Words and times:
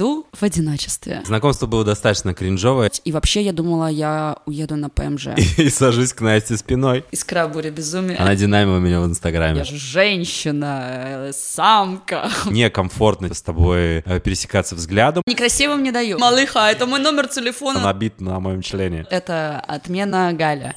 Иду 0.00 0.28
в 0.32 0.44
одиночестве. 0.44 1.22
Знакомство 1.26 1.66
было 1.66 1.84
достаточно 1.84 2.32
кринжовое. 2.32 2.88
И 3.04 3.10
вообще 3.10 3.42
я 3.42 3.52
думала, 3.52 3.88
я 3.88 4.36
уеду 4.46 4.76
на 4.76 4.88
ПМЖ. 4.90 5.30
И 5.56 5.68
сажусь 5.70 6.12
к 6.12 6.20
Насте 6.20 6.56
спиной. 6.56 7.04
Искра 7.10 7.48
буря 7.48 7.72
безумия. 7.72 8.16
Она 8.16 8.36
динамила 8.36 8.78
меня 8.78 9.00
в 9.00 9.06
Инстаграме. 9.06 9.58
Я 9.58 9.64
же 9.64 9.76
женщина, 9.76 11.26
э, 11.26 11.32
самка. 11.34 12.30
Некомфортно 12.46 13.34
с 13.34 13.42
тобой 13.42 14.04
э, 14.06 14.20
пересекаться 14.20 14.76
взглядом. 14.76 15.24
Некрасивым 15.26 15.82
не 15.82 15.90
даю. 15.90 16.16
Малыха, 16.20 16.70
это 16.70 16.86
мой 16.86 17.00
номер 17.00 17.24
Она 17.24 17.32
телефона. 17.34 17.92
бит 17.92 18.20
на 18.20 18.38
моем 18.38 18.62
члене. 18.62 19.04
Это 19.10 19.58
отмена 19.58 20.32
Галя. 20.32 20.76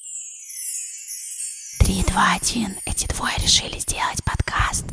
Три, 1.81 2.03
два, 2.07 2.37
один. 2.41 2.73
Эти 2.87 3.05
двое 3.05 3.33
решили 3.37 3.77
сделать 3.77 4.23
подкаст. 4.25 4.85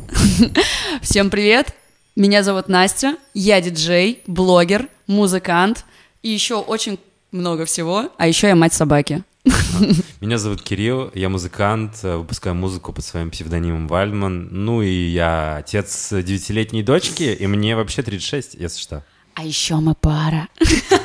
Всем 1.01 1.31
привет! 1.31 1.73
Меня 2.19 2.43
зовут 2.43 2.67
Настя, 2.67 3.15
я 3.33 3.61
диджей, 3.61 4.23
блогер, 4.27 4.89
музыкант 5.07 5.85
и 6.21 6.27
еще 6.27 6.55
очень 6.55 6.99
много 7.31 7.63
всего, 7.63 8.11
а 8.17 8.27
еще 8.27 8.49
я 8.49 8.57
мать 8.57 8.73
собаки. 8.73 9.23
Меня 10.19 10.37
зовут 10.37 10.61
Кирилл, 10.61 11.11
я 11.13 11.29
музыкант, 11.29 11.99
э, 12.03 12.17
выпускаю 12.17 12.57
музыку 12.57 12.91
под 12.91 13.05
своим 13.05 13.31
псевдонимом 13.31 13.87
Вальдман. 13.87 14.49
Ну 14.51 14.81
и 14.81 14.89
я 14.89 15.55
отец 15.59 16.09
девятилетней 16.11 16.83
дочки, 16.83 17.23
и 17.23 17.47
мне 17.47 17.77
вообще 17.77 18.01
36, 18.01 18.55
если 18.55 18.81
что. 18.81 19.05
А 19.35 19.45
еще 19.45 19.75
мы 19.75 19.95
пара. 19.95 20.49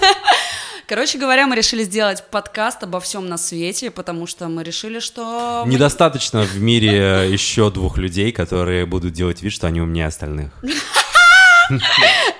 Короче 0.89 1.17
говоря, 1.19 1.47
мы 1.47 1.55
решили 1.55 1.85
сделать 1.85 2.25
подкаст 2.29 2.83
обо 2.83 2.99
всем 2.99 3.29
на 3.29 3.39
свете, 3.39 3.93
потому 3.93 4.27
что 4.27 4.49
мы 4.49 4.65
решили, 4.65 4.99
что... 4.99 5.63
Недостаточно 5.65 6.43
в 6.43 6.61
мире 6.61 7.29
еще 7.31 7.71
двух 7.71 7.99
людей, 7.99 8.33
которые 8.33 8.85
будут 8.85 9.13
делать 9.13 9.43
вид, 9.43 9.53
что 9.53 9.69
они 9.69 9.81
умнее 9.81 10.09
остальных. 10.09 10.51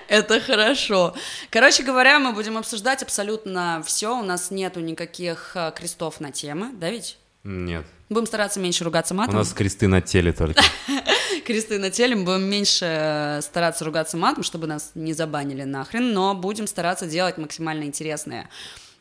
Это 0.09 0.41
хорошо. 0.41 1.15
Короче 1.51 1.83
говоря, 1.83 2.19
мы 2.19 2.33
будем 2.33 2.57
обсуждать 2.57 3.03
абсолютно 3.03 3.83
все. 3.87 4.19
У 4.19 4.23
нас 4.23 4.51
нету 4.51 4.81
никаких 4.81 5.53
э, 5.55 5.73
крестов 5.75 6.21
на 6.21 6.31
темы, 6.31 6.71
да 6.75 6.91
ведь? 6.91 7.19
Нет. 7.43 7.85
Будем 8.09 8.27
стараться 8.27 8.61
меньше 8.61 8.85
ругаться 8.85 9.15
У 9.15 9.17
матом. 9.17 9.37
нас 9.37 9.53
кресты 9.53 9.89
на 9.89 10.01
теле 10.01 10.33
только. 10.33 10.63
кресты 11.45 11.79
на 11.79 11.91
теле, 11.91 12.17
мы 12.17 12.25
будем 12.25 12.45
меньше 12.45 12.87
э, 12.87 13.41
стараться 13.43 13.85
ругаться 13.85 14.17
матом, 14.17 14.43
чтобы 14.43 14.67
нас 14.67 14.93
не 14.95 15.13
забанили 15.13 15.65
нахрен, 15.65 16.13
но 16.13 16.35
будем 16.35 16.67
стараться 16.67 17.07
делать 17.07 17.39
максимально 17.39 17.85
интересные 17.85 18.49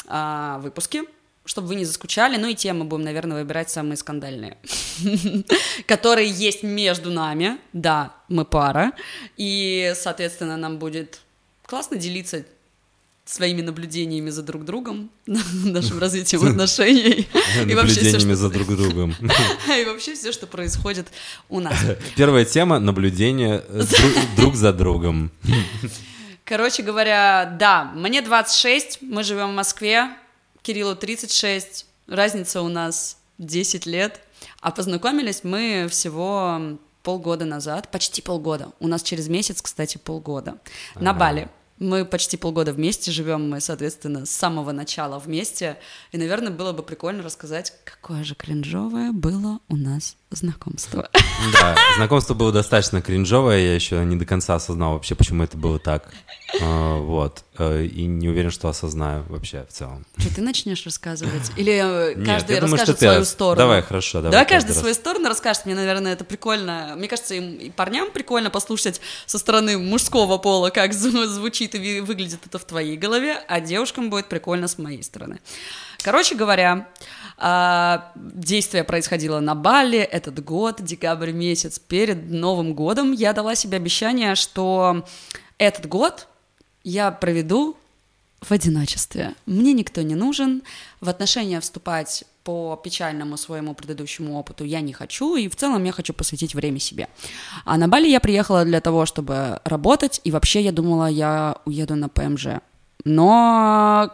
а, 0.08 0.60
выпуски, 0.60 1.04
чтобы 1.46 1.68
вы 1.68 1.76
не 1.76 1.86
заскучали, 1.86 2.38
ну 2.38 2.48
и 2.48 2.56
темы 2.56 2.86
будем, 2.86 3.04
наверное, 3.04 3.38
выбирать 3.42 3.70
самые 3.70 3.98
скандальные, 3.98 4.58
которые 5.88 6.30
есть 6.30 6.64
между 6.64 7.12
нами, 7.12 7.58
да, 7.74 8.14
мы 8.30 8.46
пара, 8.46 8.94
и, 9.38 9.94
соответственно, 9.96 10.58
нам 10.58 10.78
будет 10.78 11.20
классно 11.66 11.98
делиться 11.98 12.46
своими 13.26 13.62
наблюдениями 13.62 14.30
за 14.30 14.44
друг 14.44 14.66
другом, 14.66 15.10
нашим 15.26 16.00
развитием 16.00 16.46
отношений 16.50 17.28
и 17.68 17.74
вообще 17.74 18.02
все, 18.02 18.12
Наблюдениями 18.18 18.20
что, 18.20 18.36
за 18.36 18.50
друг 18.50 18.68
другом. 18.68 19.16
и 19.80 19.86
вообще 19.86 20.14
все, 20.16 20.32
что 20.32 20.48
происходит 20.48 21.08
у 21.50 21.60
нас. 21.60 21.78
Первая 22.16 22.46
тема— 22.46 22.80
наблюдение 22.80 23.64
э, 23.68 23.80
дру- 23.82 24.36
друг 24.36 24.56
за 24.56 24.74
другом. 24.74 25.32
Короче 26.46 26.84
говоря, 26.84 27.56
да, 27.58 27.86
мне 27.96 28.22
26, 28.22 29.00
мы 29.02 29.24
живем 29.24 29.52
в 29.52 29.56
Москве, 29.56 30.10
Кириллу 30.64 30.96
36, 30.96 31.86
разница 32.08 32.62
у 32.62 32.70
нас 32.70 33.18
10 33.38 33.86
лет, 33.86 34.22
а 34.62 34.72
познакомились 34.72 35.44
мы 35.44 35.88
всего 35.90 36.78
полгода 37.04 37.44
назад, 37.44 37.92
почти 37.92 38.22
полгода. 38.22 38.72
У 38.80 38.88
нас 38.88 39.04
через 39.04 39.28
месяц, 39.28 39.62
кстати, 39.62 39.98
полгода. 39.98 40.58
На 40.96 41.10
Ага. 41.12 41.20
Бали. 41.20 41.50
Мы 41.80 42.06
почти 42.06 42.38
полгода 42.38 42.72
вместе 42.72 43.12
живем, 43.12 43.50
мы, 43.50 43.60
соответственно, 43.60 44.26
с 44.26 44.30
самого 44.30 44.72
начала 44.72 45.20
вместе. 45.20 45.78
И, 46.14 46.18
наверное, 46.18 46.54
было 46.54 46.72
бы 46.72 46.82
прикольно 46.82 47.24
рассказать, 47.24 47.74
какое 47.84 48.24
же 48.24 48.34
кринжовое 48.34 49.12
было 49.12 49.60
у 49.68 49.76
нас 49.76 50.16
знакомство. 50.36 51.10
Да, 51.54 51.76
знакомство 51.98 52.34
было 52.34 52.52
достаточно 52.52 53.02
кринжовое, 53.02 53.60
я 53.60 53.76
еще 53.76 54.04
не 54.06 54.16
до 54.16 54.26
конца 54.26 54.56
осознал 54.56 54.94
вообще, 54.94 55.16
почему 55.16 55.44
это 55.44 55.58
было 55.58 55.80
так. 55.80 56.10
А, 56.62 56.98
Вот. 57.00 57.44
Э, 57.58 57.84
И 57.86 58.06
не 58.06 58.30
уверен, 58.30 58.52
что 58.52 58.68
осознаю 58.70 59.24
вообще 59.30 59.66
в 59.70 59.74
целом. 59.74 60.06
Что, 60.18 60.36
ты 60.36 60.42
начнешь 60.42 60.86
рассказывать? 60.86 61.52
Или 61.58 61.74
э, 61.74 62.14
Нет, 62.16 62.26
каждый 62.28 62.56
думаю, 62.60 62.72
расскажет 62.74 63.00
ты 63.00 63.06
свою 63.06 63.20
рас- 63.20 63.30
сторону? 63.30 63.58
Давай, 63.58 63.82
хорошо, 63.82 64.20
давай. 64.20 64.32
Давай 64.32 64.48
каждый 64.48 64.70
раз. 64.70 64.80
свою 64.80 64.94
сторону 64.94 65.30
расскажет. 65.30 65.66
Мне, 65.66 65.76
наверное, 65.76 66.14
это 66.14 66.24
прикольно. 66.24 66.94
Мне 66.98 67.08
кажется, 67.08 67.34
им- 67.36 67.56
и 67.58 67.70
парням 67.70 68.12
прикольно 68.12 68.50
послушать 68.50 69.02
со 69.26 69.38
стороны 69.40 69.78
мужского 69.78 70.38
пола, 70.38 70.70
как 70.70 70.92
зв- 70.94 71.26
звучит 71.28 71.76
и 71.76 72.00
выглядит 72.02 72.40
это 72.46 72.60
в 72.60 72.66
твоей 72.66 72.98
голове, 72.98 73.38
а 73.48 73.60
девушкам 73.60 74.10
будет 74.10 74.30
прикольно 74.30 74.68
с 74.68 74.78
моей 74.78 75.04
стороны. 75.04 75.40
Короче 76.04 76.36
говоря, 76.36 76.88
а, 77.46 78.14
действие 78.16 78.86
происходило 78.86 79.42
на 79.42 79.54
Бали 79.54 80.00
этот 80.00 80.42
год, 80.42 80.82
декабрь 80.82 81.32
месяц. 81.32 81.78
Перед 81.78 82.32
Новым 82.32 82.74
годом 82.74 83.12
я 83.12 83.34
дала 83.34 83.54
себе 83.54 83.76
обещание, 83.76 84.36
что 84.36 85.06
этот 85.58 85.88
год 85.88 86.30
я 86.86 87.12
проведу 87.12 87.76
в 88.40 88.50
одиночестве. 88.54 89.36
Мне 89.46 89.74
никто 89.74 90.02
не 90.04 90.16
нужен, 90.16 90.64
в 91.02 91.10
отношения 91.10 91.60
вступать 91.60 92.24
по 92.46 92.80
печальному 92.82 93.36
своему 93.36 93.74
предыдущему 93.74 94.40
опыту 94.40 94.64
я 94.64 94.80
не 94.80 94.94
хочу, 94.94 95.36
и 95.36 95.50
в 95.50 95.58
целом 95.58 95.84
я 95.84 95.92
хочу 95.92 96.14
посвятить 96.14 96.56
время 96.56 96.80
себе. 96.80 97.10
А 97.66 97.76
на 97.76 97.90
Бали 97.90 98.08
я 98.08 98.22
приехала 98.22 98.64
для 98.64 98.80
того, 98.80 99.06
чтобы 99.06 99.60
работать, 99.66 100.22
и 100.24 100.32
вообще 100.32 100.62
я 100.62 100.72
думала, 100.72 101.08
я 101.08 101.58
уеду 101.66 101.96
на 101.96 102.08
ПМЖ. 102.08 102.62
Но, 103.04 104.14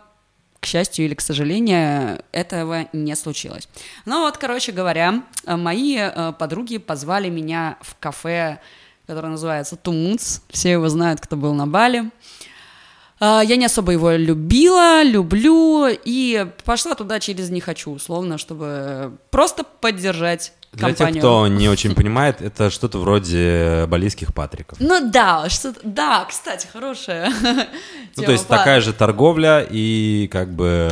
к 0.59 0.65
счастью 0.65 1.05
или 1.05 1.13
к 1.13 1.21
сожалению, 1.21 2.21
этого 2.31 2.87
не 2.93 3.15
случилось. 3.15 3.69
Ну 4.05 4.21
вот, 4.21 4.37
короче 4.37 4.71
говоря, 4.71 5.23
э, 5.45 5.55
мои 5.55 5.97
э, 5.97 6.33
подруги 6.37 6.77
позвали 6.77 7.29
меня 7.29 7.77
в 7.81 7.95
кафе, 7.99 8.59
которое 9.07 9.29
называется 9.29 9.75
Тумуц. 9.75 10.41
Все 10.49 10.71
его 10.71 10.89
знают, 10.89 11.21
кто 11.21 11.35
был 11.35 11.53
на 11.53 11.65
Бали. 11.65 12.11
А, 13.19 13.41
Я 13.41 13.55
не 13.55 13.65
особо 13.65 13.91
его 13.91 14.11
любила, 14.11 15.03
люблю, 15.03 15.87
и 15.87 16.47
пошла 16.63 16.95
туда 16.95 17.19
через 17.19 17.49
«не 17.49 17.59
хочу», 17.59 17.91
условно, 17.91 18.37
чтобы 18.37 19.17
просто 19.29 19.63
поддержать 19.63 20.53
Для 20.71 20.89
тех, 20.89 20.97
компанию. 20.97 21.21
кто 21.21 21.47
не 21.47 21.67
очень 21.67 21.95
понимает, 21.95 22.41
это 22.41 22.69
что-то 22.69 22.99
вроде 22.99 23.85
балийских 23.87 24.33
патриков. 24.33 24.79
Ну 24.79 25.09
да, 25.09 25.49
что 25.49 25.73
да, 25.83 26.25
кстати, 26.25 26.67
хорошая 26.71 27.31
Ну, 28.15 28.23
то 28.23 28.31
есть 28.31 28.47
такая 28.47 28.79
же 28.81 28.93
торговля 28.93 29.65
и 29.67 30.27
как 30.31 30.53
бы... 30.53 30.91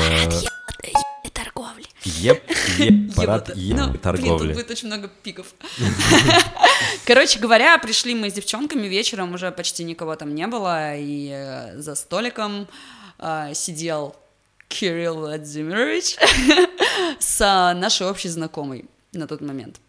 Торговли. 1.33 1.85
Еп, 2.03 2.43
еп, 2.79 3.13
парад 3.15 3.49
еп 3.55 3.77
Ну, 3.77 3.83
Блин, 3.83 3.93
тут 3.93 4.01
торговли. 4.01 4.53
будет 4.53 4.71
очень 4.71 4.87
много 4.87 5.07
пиков. 5.07 5.53
Короче 7.05 7.37
говоря, 7.37 7.77
пришли 7.77 8.15
мы 8.15 8.31
с 8.31 8.33
девчонками 8.33 8.87
вечером, 8.87 9.35
уже 9.35 9.51
почти 9.51 9.83
никого 9.83 10.15
там 10.15 10.33
не 10.33 10.47
было, 10.47 10.95
и 10.95 11.29
э, 11.31 11.77
за 11.79 11.93
столиком 11.93 12.67
э, 13.19 13.51
сидел 13.53 14.15
Кирилл 14.67 15.17
Владимирович 15.17 16.17
с 17.19 17.41
а, 17.41 17.73
нашей 17.73 18.07
общей 18.07 18.29
знакомой 18.29 18.85
на 19.17 19.27
тот 19.27 19.41
момент. 19.41 19.79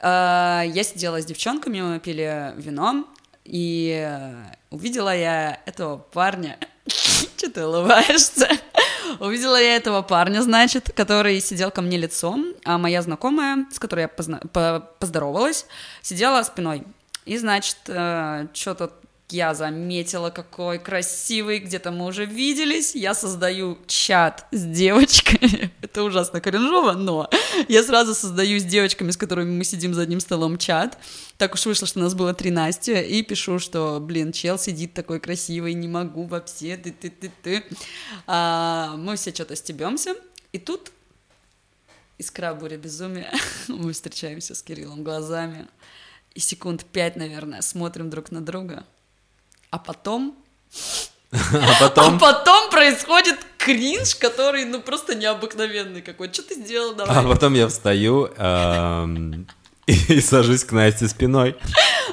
Э, 0.00 0.62
Я 0.66 0.82
сидела 0.84 1.20
с 1.20 1.24
девчонками, 1.24 1.80
мы 1.80 1.98
пили 2.00 2.52
вино, 2.56 3.04
и 3.44 4.06
э, 4.08 4.34
увидела 4.70 5.14
я 5.14 5.60
этого 5.66 5.96
парня. 5.98 6.56
Че 7.36 7.48
ты 7.48 7.64
улыбаешься? 7.66 8.48
Увидела 9.20 9.60
я 9.60 9.76
этого 9.76 10.02
парня, 10.02 10.40
значит, 10.42 10.92
который 10.94 11.40
сидел 11.40 11.70
ко 11.70 11.82
мне 11.82 11.96
лицом, 11.98 12.54
а 12.64 12.78
моя 12.78 13.02
знакомая, 13.02 13.66
с 13.72 13.78
которой 13.78 14.00
я 14.02 14.08
позна- 14.08 14.46
по- 14.48 14.80
поздоровалась, 14.98 15.66
сидела 16.02 16.42
спиной. 16.42 16.84
И, 17.24 17.38
значит, 17.38 17.76
что-то 17.84 18.92
я 19.30 19.54
заметила, 19.54 20.30
какой 20.30 20.78
красивый, 20.78 21.58
где-то 21.58 21.90
мы 21.90 22.06
уже 22.06 22.26
виделись. 22.26 22.94
Я 22.94 23.14
создаю 23.14 23.78
чат 23.86 24.46
с 24.52 24.62
девочками. 24.62 25.72
Это 25.80 26.02
ужасно 26.02 26.40
кринжово, 26.40 26.92
но 26.92 27.30
я 27.68 27.82
сразу 27.82 28.14
создаю 28.14 28.58
с 28.58 28.64
девочками, 28.64 29.10
с 29.10 29.16
которыми 29.16 29.50
мы 29.50 29.64
сидим 29.64 29.94
за 29.94 30.02
одним 30.02 30.20
столом, 30.20 30.58
чат. 30.58 30.98
Так 31.38 31.54
уж 31.54 31.66
вышло, 31.66 31.86
что 31.86 32.00
нас 32.00 32.14
было 32.14 32.34
три 32.34 32.50
Насти, 32.50 33.00
и 33.00 33.22
пишу, 33.22 33.58
что, 33.58 33.98
блин, 33.98 34.30
чел 34.30 34.58
сидит 34.58 34.94
такой 34.94 35.20
красивый, 35.20 35.74
не 35.74 35.88
могу 35.88 36.24
вообще, 36.24 36.76
ты 36.76 36.92
ты 36.92 37.10
ты 37.10 37.32
ты 37.42 37.64
Мы 38.26 39.16
все 39.16 39.32
что-то 39.32 39.56
стебемся, 39.56 40.14
и 40.52 40.58
тут 40.58 40.92
искра 42.18 42.54
буря 42.54 42.76
безумия. 42.76 43.32
Мы 43.68 43.92
встречаемся 43.92 44.54
с 44.54 44.62
Кириллом 44.62 45.02
глазами, 45.02 45.66
и 46.34 46.40
секунд 46.40 46.84
пять, 46.84 47.16
наверное, 47.16 47.62
смотрим 47.62 48.10
друг 48.10 48.30
на 48.30 48.40
друга. 48.40 48.84
А 49.74 49.78
потом 49.78 50.36
А 51.32 51.36
а 51.52 51.80
потом... 51.80 52.18
потом 52.20 52.70
происходит 52.70 53.36
кринж, 53.58 54.14
который, 54.14 54.64
ну, 54.64 54.80
просто 54.80 55.16
необыкновенный 55.16 56.00
какой. 56.00 56.32
Что 56.32 56.42
ты 56.42 56.54
сделал, 56.54 56.94
давай? 56.94 57.16
А 57.16 57.22
потом 57.24 57.54
я 57.54 57.66
встаю 57.66 58.26
эм, 58.36 59.48
и 59.86 60.20
сажусь 60.20 60.62
к 60.62 60.70
Насте 60.70 61.08
спиной. 61.08 61.56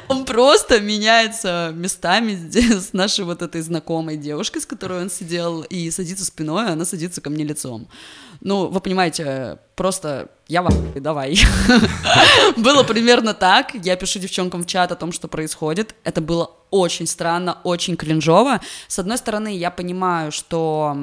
Он 0.08 0.26
просто 0.26 0.80
меняется 0.80 1.72
местами 1.76 2.34
с 2.52 2.94
нашей 2.94 3.26
вот 3.26 3.44
этой 3.44 3.62
знакомой 3.62 4.18
девушкой, 4.18 4.62
с 4.64 4.66
которой 4.66 5.04
он 5.04 5.12
сидел, 5.12 5.62
и 5.62 5.92
садится 5.92 6.26
спиной, 6.26 6.70
а 6.70 6.72
она 6.72 6.86
садится 6.86 7.22
ко 7.22 7.30
мне 7.30 7.44
лицом. 7.44 7.88
Ну, 8.42 8.68
вы 8.68 8.80
понимаете, 8.82 9.60
просто 9.76 10.30
я 10.48 10.62
вам 10.64 10.74
давай. 10.96 11.40
Было 12.58 12.84
примерно 12.84 13.34
так. 13.34 13.74
Я 13.84 13.96
пишу 13.96 14.20
девчонкам 14.20 14.64
в 14.64 14.66
чат 14.68 14.92
о 14.92 14.96
том, 14.96 15.12
что 15.12 15.28
происходит. 15.28 15.96
Это 16.04 16.20
было 16.22 16.52
очень 16.72 17.06
странно, 17.08 17.58
очень 17.64 17.96
кринжово. 17.96 18.60
С 18.88 19.00
одной 19.00 19.18
стороны, 19.18 19.56
я 19.56 19.72
понимаю, 19.72 20.32
что 20.32 20.96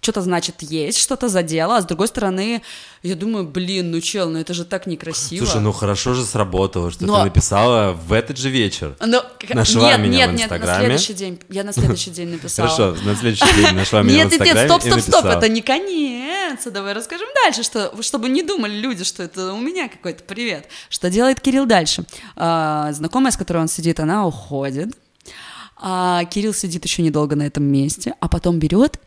что-то 0.00 0.20
значит 0.22 0.62
есть, 0.62 0.98
что-то 0.98 1.28
задело, 1.28 1.76
а 1.76 1.82
с 1.82 1.86
другой 1.86 2.08
стороны, 2.08 2.62
я 3.02 3.14
думаю, 3.16 3.46
блин, 3.46 3.90
ну 3.90 4.00
чел, 4.00 4.28
ну 4.30 4.38
это 4.38 4.54
же 4.54 4.64
так 4.64 4.86
некрасиво. 4.86 5.44
Слушай, 5.44 5.60
ну 5.60 5.72
хорошо 5.72 6.14
же 6.14 6.24
сработало, 6.24 6.90
что 6.90 7.04
Но- 7.06 7.18
ты 7.18 7.24
написала 7.24 7.92
в 7.92 8.12
этот 8.12 8.38
же 8.38 8.48
вечер. 8.50 8.94
К- 8.98 9.54
Нашла 9.54 9.90
нет, 9.90 10.00
меня 10.00 10.26
нет, 10.26 10.30
в 10.30 10.32
нет, 10.34 10.50
на 10.50 10.54
Инстаграме. 10.56 10.84
следующий 10.86 11.14
день. 11.14 11.40
Я 11.50 11.64
на 11.64 11.72
следующий 11.72 12.10
день 12.10 12.28
написала. 12.32 12.68
Хорошо, 12.68 12.96
на 13.04 13.14
следующий 13.16 13.54
день 13.56 13.74
нашла 13.74 14.02
меня 14.02 14.24
Нет, 14.24 14.28
в 14.28 14.30
нет, 14.32 14.40
нет, 14.40 14.48
Инстаграме 14.48 14.80
стоп, 14.80 15.02
стоп, 15.02 15.20
стоп, 15.20 15.24
это 15.26 15.48
не 15.48 15.60
конец. 15.62 16.43
Давай 16.66 16.92
расскажем 16.92 17.28
дальше, 17.44 17.62
что, 17.62 18.00
чтобы 18.02 18.28
не 18.28 18.42
думали 18.42 18.74
люди, 18.74 19.04
что 19.04 19.22
это 19.22 19.52
у 19.52 19.58
меня 19.58 19.88
какой-то 19.88 20.24
привет. 20.24 20.68
Что 20.88 21.10
делает 21.10 21.40
Кирилл 21.40 21.66
дальше? 21.66 22.04
А, 22.36 22.92
знакомая, 22.92 23.32
с 23.32 23.36
которой 23.36 23.58
он 23.58 23.68
сидит, 23.68 24.00
она 24.00 24.26
уходит. 24.26 24.96
А 25.76 26.24
Кирилл 26.24 26.54
сидит 26.54 26.84
еще 26.84 27.02
недолго 27.02 27.36
на 27.36 27.44
этом 27.44 27.64
месте, 27.64 28.14
а 28.20 28.28
потом 28.28 28.58
берет 28.58 28.98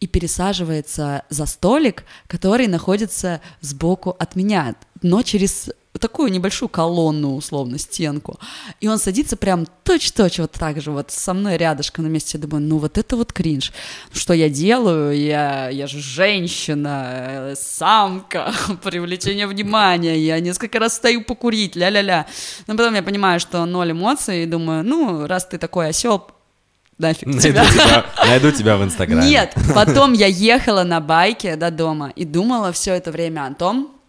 и 0.00 0.06
пересаживается 0.06 1.24
за 1.28 1.46
столик, 1.46 2.04
который 2.26 2.66
находится 2.66 3.40
сбоку 3.60 4.16
от 4.18 4.34
меня, 4.34 4.74
но 5.02 5.22
через 5.22 5.70
такую 5.98 6.30
небольшую 6.30 6.68
колонну, 6.68 7.34
условно, 7.34 7.78
стенку. 7.78 8.38
И 8.80 8.88
он 8.88 8.98
садится 8.98 9.36
прям 9.36 9.66
точь-точь 9.84 10.38
вот 10.38 10.52
так 10.52 10.80
же 10.80 10.92
вот 10.92 11.10
со 11.10 11.34
мной 11.34 11.56
рядышком 11.56 12.04
на 12.04 12.08
месте. 12.08 12.38
Я 12.38 12.42
думаю, 12.42 12.62
ну 12.62 12.78
вот 12.78 12.96
это 12.96 13.16
вот 13.16 13.32
кринж. 13.32 13.72
Что 14.12 14.32
я 14.32 14.48
делаю? 14.48 15.16
Я, 15.16 15.68
я 15.68 15.86
же 15.86 16.00
женщина, 16.00 17.50
э, 17.50 17.54
самка, 17.56 18.52
привлечение 18.82 19.46
внимания. 19.46 20.18
Я 20.18 20.40
несколько 20.40 20.78
раз 20.78 20.94
стою 20.94 21.24
покурить, 21.24 21.76
ля-ля-ля. 21.76 22.26
Но 22.66 22.76
потом 22.76 22.94
я 22.94 23.02
понимаю, 23.02 23.40
что 23.40 23.64
ноль 23.64 23.92
эмоций, 23.92 24.44
и 24.44 24.46
думаю, 24.46 24.84
ну, 24.84 25.26
раз 25.26 25.46
ты 25.46 25.58
такой 25.58 25.88
осел, 25.88 26.28
нафиг 26.98 27.26
Найду 27.26 27.40
тебя. 27.40 27.64
тебя, 27.64 28.06
найду 28.26 28.50
тебя 28.52 28.76
в 28.76 28.84
Инстаграме. 28.84 29.28
Нет, 29.28 29.54
потом 29.74 30.12
я 30.12 30.26
ехала 30.26 30.84
на 30.84 31.00
байке 31.00 31.56
до 31.56 31.70
дома 31.70 32.12
и 32.14 32.24
думала 32.24 32.72
все 32.72 32.94
это 32.94 33.10
время 33.10 33.46
о 33.46 33.54
том, 33.54 33.99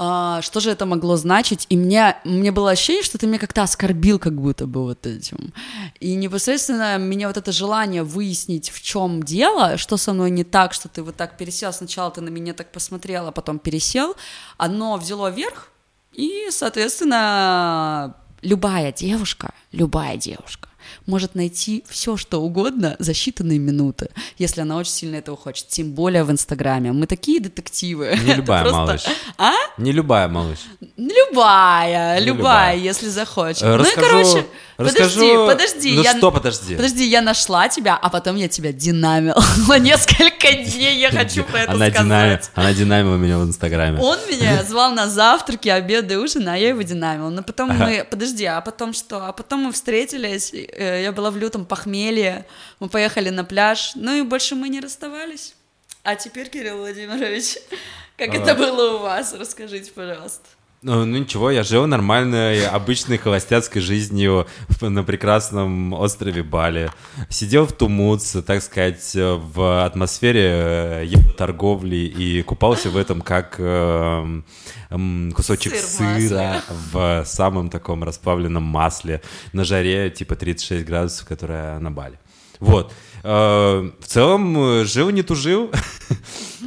а, 0.00 0.40
что 0.42 0.60
же 0.60 0.70
это 0.70 0.86
могло 0.86 1.16
значить, 1.16 1.66
и 1.68 1.76
мне, 1.76 2.16
мне 2.24 2.52
было 2.52 2.70
ощущение, 2.70 3.02
что 3.02 3.18
ты 3.18 3.26
меня 3.26 3.40
как-то 3.40 3.64
оскорбил 3.64 4.20
как 4.20 4.40
будто 4.40 4.68
бы 4.68 4.82
вот 4.82 5.04
этим. 5.06 5.52
И 5.98 6.14
непосредственно 6.14 6.98
меня 6.98 7.26
вот 7.26 7.36
это 7.36 7.50
желание 7.50 8.04
выяснить, 8.04 8.70
в 8.70 8.80
чем 8.80 9.24
дело, 9.24 9.76
что 9.76 9.96
со 9.96 10.12
мной 10.12 10.30
не 10.30 10.44
так, 10.44 10.72
что 10.72 10.88
ты 10.88 11.02
вот 11.02 11.16
так 11.16 11.36
пересел, 11.36 11.72
сначала 11.72 12.12
ты 12.12 12.20
на 12.20 12.28
меня 12.28 12.54
так 12.54 12.70
посмотрел, 12.70 13.26
а 13.26 13.32
потом 13.32 13.58
пересел, 13.58 14.14
оно 14.56 14.96
взяло 14.98 15.30
верх, 15.30 15.72
и, 16.12 16.46
соответственно, 16.50 18.14
любая 18.40 18.92
девушка, 18.92 19.52
любая 19.72 20.16
девушка 20.16 20.68
может 21.06 21.34
найти 21.34 21.84
все, 21.88 22.16
что 22.16 22.40
угодно 22.42 22.96
за 22.98 23.12
считанные 23.12 23.58
минуты, 23.58 24.08
если 24.38 24.60
она 24.62 24.76
очень 24.76 24.92
сильно 24.92 25.16
этого 25.16 25.36
хочет. 25.36 25.68
Тем 25.68 25.92
более 25.92 26.24
в 26.24 26.30
Инстаграме. 26.30 26.92
Мы 26.92 27.06
такие 27.06 27.40
детективы. 27.40 28.18
Не 28.24 28.34
любая, 28.34 28.62
просто- 28.62 28.78
малыш. 28.78 29.02
А? 29.38 29.52
Не 29.78 29.92
любая, 29.92 30.28
малыш. 30.28 30.58
Любая, 30.96 32.20
Не 32.20 32.26
любая, 32.26 32.74
любая. 32.74 32.76
если 32.76 33.08
захочет. 33.08 33.62
Э, 33.62 33.76
ну 33.76 33.82
и, 33.82 33.86
расскажу- 33.86 34.00
короче, 34.08 34.46
расскажу- 34.78 35.46
подожди, 35.46 35.46
подожди. 35.46 35.96
Ну 35.96 36.02
я... 36.02 36.16
что 36.16 36.30
подожди? 36.30 36.76
Подожди, 36.76 37.06
я 37.06 37.22
нашла 37.22 37.68
тебя, 37.68 37.96
а 38.00 38.08
потом 38.10 38.36
я 38.36 38.48
тебя 38.48 38.72
динамила 38.72 39.42
несколько 39.78 40.52
дней, 40.52 40.98
я 40.98 41.10
хочу 41.10 41.44
про 41.44 41.60
это 41.60 41.72
она, 41.72 41.86
сказать. 41.90 42.02
динами- 42.06 42.40
она 42.54 42.72
динамила 42.74 43.16
меня 43.16 43.38
в 43.38 43.44
Инстаграме. 43.44 44.00
Он 44.00 44.18
меня 44.28 44.62
звал 44.68 44.92
на 44.92 45.08
завтраки, 45.08 45.68
обеды, 45.68 46.18
ужин, 46.18 46.48
а 46.48 46.56
я 46.56 46.68
его 46.70 46.82
динамила. 46.82 47.30
Но 47.30 47.42
потом 47.42 47.70
мы... 47.70 48.06
Подожди, 48.08 48.44
а 48.44 48.60
потом 48.60 48.92
что? 48.92 49.26
А 49.26 49.32
потом 49.32 49.64
мы 49.64 49.72
встретились, 49.72 50.52
я 50.84 51.12
была 51.12 51.30
в 51.30 51.36
лютом 51.36 51.66
похмелье, 51.66 52.46
мы 52.80 52.88
поехали 52.88 53.30
на 53.30 53.44
пляж, 53.44 53.92
ну 53.94 54.14
и 54.14 54.22
больше 54.22 54.54
мы 54.54 54.68
не 54.68 54.80
расставались. 54.80 55.54
А 56.02 56.16
теперь, 56.16 56.48
Кирилл 56.48 56.78
Владимирович, 56.78 57.58
как 58.16 58.34
это 58.34 58.54
было 58.54 58.96
у 58.96 58.98
вас? 58.98 59.34
Расскажите, 59.34 59.90
пожалуйста. 59.92 60.48
Ну, 60.80 61.04
ну 61.04 61.18
ничего, 61.18 61.50
я 61.50 61.64
жил 61.64 61.88
нормальной, 61.88 62.64
обычной 62.64 63.18
холостяцкой 63.18 63.82
жизнью 63.82 64.46
на 64.80 65.02
прекрасном 65.02 65.92
острове 65.92 66.44
Бали. 66.44 66.92
Сидел 67.28 67.66
в 67.66 67.72
Тумуц, 67.72 68.36
так 68.46 68.62
сказать, 68.62 69.10
в 69.14 69.84
атмосфере 69.84 70.42
э, 70.44 71.06
торговли 71.36 71.96
и 71.96 72.42
купался 72.42 72.90
в 72.90 72.96
этом 72.96 73.22
как 73.22 73.56
э, 73.58 74.42
кусочек 75.34 75.74
Сыр 75.74 76.20
сыра 76.20 76.62
в 76.92 77.24
самом 77.24 77.70
таком 77.70 78.04
расплавленном 78.04 78.62
масле 78.62 79.20
на 79.52 79.64
жаре 79.64 80.10
типа 80.10 80.36
36 80.36 80.86
градусов, 80.86 81.26
которая 81.26 81.80
на 81.80 81.90
Бали. 81.90 82.20
Вот. 82.60 82.92
Э, 83.22 83.90
В 84.00 84.06
целом, 84.06 84.56
э, 84.80 84.84
жил 84.84 85.10
не 85.10 85.22
тужил. 85.22 85.70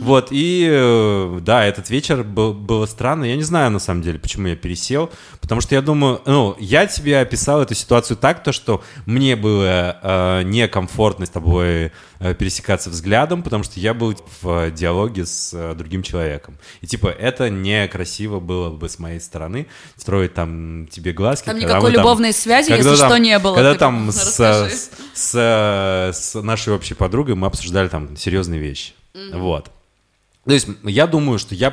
Вот, 0.01 0.29
и 0.31 0.67
э, 0.67 1.39
да, 1.41 1.63
этот 1.65 1.91
вечер 1.91 2.23
был, 2.23 2.53
было 2.53 2.87
странно. 2.87 3.25
Я 3.25 3.35
не 3.35 3.43
знаю, 3.43 3.69
на 3.69 3.77
самом 3.77 4.01
деле, 4.01 4.17
почему 4.17 4.47
я 4.47 4.55
пересел. 4.55 5.11
Потому 5.41 5.61
что 5.61 5.75
я 5.75 5.81
думаю, 5.83 6.21
ну, 6.25 6.55
я 6.59 6.87
тебе 6.87 7.19
описал 7.19 7.61
эту 7.61 7.75
ситуацию 7.75 8.17
так, 8.17 8.41
то, 8.41 8.51
что 8.51 8.81
мне 9.05 9.35
было 9.35 9.99
э, 10.01 10.41
некомфортно 10.43 11.27
с 11.27 11.29
тобой 11.29 11.91
э, 12.19 12.33
пересекаться 12.33 12.89
взглядом, 12.89 13.43
потому 13.43 13.63
что 13.63 13.79
я 13.79 13.93
был 13.93 14.15
в 14.41 14.71
диалоге 14.71 15.25
с 15.27 15.51
э, 15.53 15.75
другим 15.75 16.01
человеком. 16.01 16.57
И 16.79 16.87
типа, 16.87 17.07
это 17.09 17.51
некрасиво 17.51 18.39
было 18.39 18.69
бы 18.71 18.89
с 18.89 18.97
моей 18.97 19.19
стороны 19.19 19.67
строить 19.97 20.33
там 20.33 20.87
тебе 20.87 21.11
глазки. 21.13 21.45
Там 21.45 21.59
никакой 21.59 21.91
мы 21.91 21.97
любовной 21.97 22.33
связи, 22.33 22.69
когда 22.69 22.89
если 22.89 23.01
там- 23.01 23.09
что, 23.09 23.17
не 23.19 23.37
было. 23.37 23.55
Когда 23.55 23.75
там 23.75 24.09
с, 24.11 24.39
с, 24.39 24.89
с- 25.13 26.11
с 26.17 26.40
нашей 26.43 26.73
общей 26.73 26.93
подругой 26.93 27.35
мы 27.35 27.47
обсуждали 27.47 27.87
там 27.87 28.15
серьезные 28.15 28.59
вещи. 28.59 28.93
Вот. 29.33 29.69
То 30.45 30.53
есть 30.53 30.67
я 30.83 31.05
думаю, 31.05 31.37
что 31.37 31.53
я, 31.53 31.71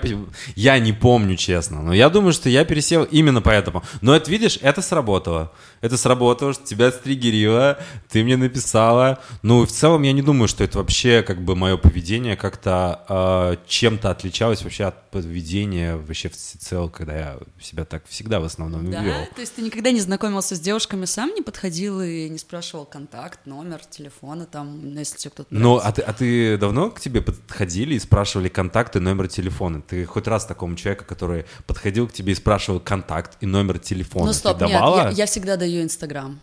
я 0.55 0.79
не 0.79 0.93
помню, 0.93 1.37
честно, 1.37 1.83
но 1.83 1.95
я 1.95 2.11
думаю, 2.11 2.35
что 2.35 2.51
я 2.51 2.67
пересел 2.67 3.05
именно 3.05 3.41
поэтому. 3.41 3.83
Но 4.03 4.15
это, 4.15 4.31
видишь, 4.31 4.59
это 4.61 4.83
сработало. 4.83 5.53
Это 5.81 5.97
сработало, 5.97 6.53
что 6.53 6.67
тебя 6.67 6.91
стригерило, 6.93 7.79
ты 8.11 8.23
мне 8.23 8.37
написала. 8.37 9.21
Ну, 9.43 9.65
в 9.65 9.71
целом 9.71 10.03
я 10.03 10.13
не 10.13 10.21
думаю, 10.21 10.49
что 10.49 10.65
это 10.65 10.79
вообще 10.79 11.23
как 11.23 11.43
бы 11.43 11.57
мое 11.57 11.79
поведение 11.79 12.37
как-то 12.37 13.05
э, 13.09 13.57
чем-то 13.67 14.11
отличалось 14.11 14.63
вообще 14.63 14.85
от 14.85 15.11
поведения 15.11 15.97
вообще 15.97 16.29
в 16.29 16.37
целом, 16.37 16.91
когда 16.91 17.17
я 17.17 17.39
себя 17.63 17.87
так 17.87 18.03
всегда 18.07 18.39
в 18.39 18.45
основном 18.45 18.91
Да? 18.91 19.03
вел. 19.03 19.15
То 19.35 19.41
есть 19.41 19.55
ты 19.55 19.63
никогда 19.63 19.93
не 19.93 20.01
знакомился 20.01 20.57
с 20.57 20.61
девушками, 20.61 21.07
сам 21.07 21.31
не 21.35 21.41
подходил 21.41 22.03
и 22.03 22.29
не 22.29 22.39
спрашивал 22.39 22.85
контакт, 22.85 23.47
номер 23.47 23.81
телефона, 23.89 24.45
там, 24.45 24.93
ну, 24.93 24.99
если 24.99 25.17
тебе 25.17 25.31
кто-то 25.31 25.49
Ну, 25.55 25.77
а 25.77 25.91
ты, 25.91 26.03
а 26.03 26.13
ты 26.13 26.59
давно 26.59 26.91
к 26.91 27.01
тебе 27.01 27.23
подходили 27.23 27.95
и 27.95 27.99
спрашивали 27.99 28.49
контакт 28.49 28.68
и 28.97 28.99
номер 29.01 29.29
телефона? 29.29 29.81
Ты 29.83 30.05
хоть 30.05 30.27
раз 30.27 30.47
такому 30.47 30.77
человеку, 30.77 31.05
который 31.05 31.45
подходил 31.67 32.09
к 32.09 32.13
тебе 32.13 32.33
и 32.33 32.35
спрашивал 32.35 32.81
контакт 32.81 33.37
и 33.41 33.47
номер 33.47 33.79
телефона, 33.79 34.27
Ну 34.27 34.33
стоп, 34.33 34.59
ты 34.59 34.65
нет, 34.67 34.75
давала? 34.75 35.03
я, 35.05 35.11
я 35.11 35.27
всегда 35.27 35.57
даю 35.57 35.83
Инстаграм. 35.83 36.41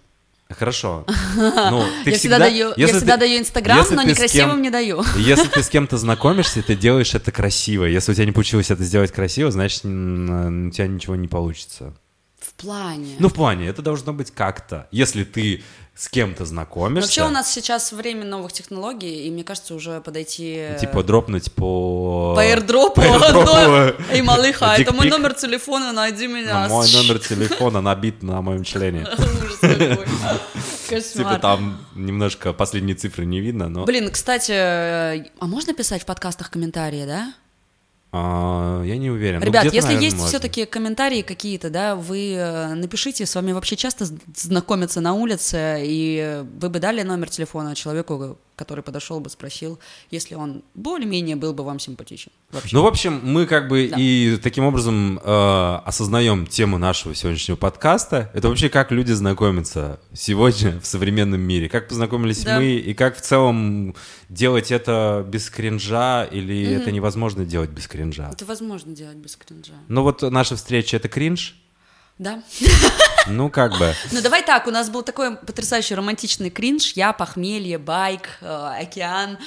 Хорошо. 0.50 1.06
Ну, 1.36 1.84
ты 2.04 2.12
Я 2.12 2.18
всегда 2.18 2.38
даю, 2.40 2.72
я 2.78 2.88
всегда 2.88 3.16
ты- 3.16 3.22
даю 3.22 3.40
Инстаграм, 3.40 3.86
но 3.92 4.04
некрасивым 4.04 4.52
кем- 4.52 4.62
не 4.62 4.70
даю. 4.70 5.04
Если 5.18 5.48
ты 5.48 5.64
с 5.64 5.70
кем-то 5.70 5.98
знакомишься, 5.98 6.62
ты 6.62 6.76
делаешь 6.76 7.16
это 7.16 7.32
красиво. 7.32 7.86
Если 7.86 8.12
у 8.12 8.16
тебя 8.16 8.26
не 8.26 8.32
получилось 8.32 8.70
это 8.70 8.84
сделать 8.84 9.12
красиво, 9.12 9.50
значит, 9.52 9.84
у 9.86 9.88
тебя 10.70 10.88
ничего 10.88 11.16
не 11.16 11.28
получится. 11.28 11.94
В 12.40 12.54
плане. 12.54 13.16
Ну, 13.18 13.28
в 13.30 13.34
плане, 13.34 13.68
это 13.68 13.82
должно 13.82 14.14
быть 14.14 14.30
как-то. 14.32 14.88
Если 14.92 15.24
ты 15.24 15.64
с 15.96 16.10
кем-то 16.10 16.44
знакомишься... 16.44 17.08
Вообще 17.08 17.24
у 17.24 17.30
нас 17.30 17.52
сейчас 17.52 17.94
время 17.94 18.26
новых 18.26 18.52
технологий, 18.52 19.28
и 19.28 19.32
мне 19.32 19.46
кажется, 19.46 19.74
уже 19.74 20.02
подойти... 20.02 20.68
Типа 20.80 21.04
дропнуть 21.04 21.54
по... 21.54 22.34
по 22.36 22.46
airdropу. 22.46 22.96
по 23.02 23.28
одной. 23.28 23.96
Эй, 24.12 24.22
малыха, 24.22 24.76
это 24.78 24.94
мой 24.94 25.10
номер 25.10 25.34
телефона, 25.34 25.94
найди 25.94 26.28
меня. 26.28 26.68
Мой 26.68 26.92
номер 26.92 27.20
телефона 27.20 27.80
набит 27.80 28.24
на 28.24 28.42
моем 28.42 28.66
члене. 28.66 29.08
Типа 31.14 31.40
там 31.40 31.80
немножко 31.96 32.52
последние 32.52 32.96
цифры 32.96 33.26
не 33.26 33.40
видно, 33.40 33.70
но... 33.70 33.86
Блин, 33.86 34.12
кстати, 34.12 34.52
э, 34.52 35.26
а 35.40 35.46
можно 35.46 35.74
писать 35.74 36.04
в 36.04 36.06
подкастах 36.06 36.52
комментарии, 36.52 37.06
да? 37.06 37.34
Я 38.86 38.98
не 38.98 39.10
уверен. 39.10 39.40
Ну, 39.40 39.46
Ребят, 39.46 39.64
где-то, 39.64 39.76
если 39.76 39.94
наверное, 39.94 40.10
есть 40.12 40.28
все-таки 40.28 40.66
комментарии 40.66 41.22
какие-то, 41.22 41.70
да, 41.70 41.96
вы 41.96 42.34
э, 42.34 42.74
напишите, 42.74 43.26
с 43.26 43.36
вами 43.36 43.52
вообще 43.52 43.76
часто 43.76 44.06
знакомятся 44.36 45.02
на 45.02 45.14
улице, 45.14 45.82
и 45.84 46.44
вы 46.60 46.70
бы 46.70 46.80
дали 46.80 47.02
номер 47.02 47.30
телефона 47.30 47.76
человеку, 47.76 48.38
который 48.56 48.84
подошел 48.84 49.20
бы, 49.20 49.30
спросил, 49.30 49.80
если 50.12 50.36
он 50.36 50.64
более-менее 50.74 51.36
был 51.36 51.54
бы 51.54 51.64
вам 51.64 51.80
симпатичен. 51.80 52.32
Вообще. 52.52 52.76
Ну, 52.76 52.84
в 52.84 52.88
общем, 52.88 53.20
мы 53.24 53.46
как 53.46 53.68
бы 53.68 53.88
Да. 53.90 53.98
и 54.00 54.38
таким 54.38 54.64
образом 54.66 55.20
э, 55.24 55.80
осознаем 55.86 56.48
тему 56.48 56.78
нашего 56.78 57.14
сегодняшнего 57.16 57.56
подкаста. 57.58 58.32
Это 58.34 58.48
вообще 58.50 58.70
как 58.70 58.92
люди 58.92 59.12
знакомятся 59.12 60.00
сегодня 60.14 60.80
в 60.80 60.86
современном 60.86 61.42
мире. 61.42 61.70
Как 61.70 61.88
познакомились 61.88 62.44
Да. 62.44 62.58
мы, 62.60 62.76
и 62.76 62.94
как 62.94 63.18
в 63.18 63.22
целом 63.22 63.96
делать 64.30 64.72
это 64.72 65.26
без 65.28 65.50
кринжа, 65.50 66.24
или 66.26 66.64
это 66.64 66.92
невозможно 66.92 67.46
делать 67.46 67.70
без 67.70 67.88
кринжа. 67.88 68.30
Это 68.32 68.46
возможно 68.46 68.94
делать 68.96 69.18
без 69.18 69.36
кринжа. 69.36 69.74
Ну 69.88 70.04
вот 70.04 70.22
наша 70.22 70.56
встреча— 70.56 70.98
это 70.98 71.10
кринж? 71.10 71.56
Да. 72.18 72.42
Ну, 73.28 73.50
как 73.50 73.78
бы. 73.78 73.94
Ну 74.12 74.22
давай 74.22 74.44
так, 74.44 74.68
у 74.68 74.72
нас 74.72 74.90
был 74.90 75.02
такой 75.02 75.36
потрясающий 75.36 75.96
романтичный 75.96 76.50
кринж. 76.50 76.94
Я, 76.94 77.12
похмелье, 77.12 77.78
байк, 77.78 78.38
э, 78.42 78.82
океан, 78.82 79.38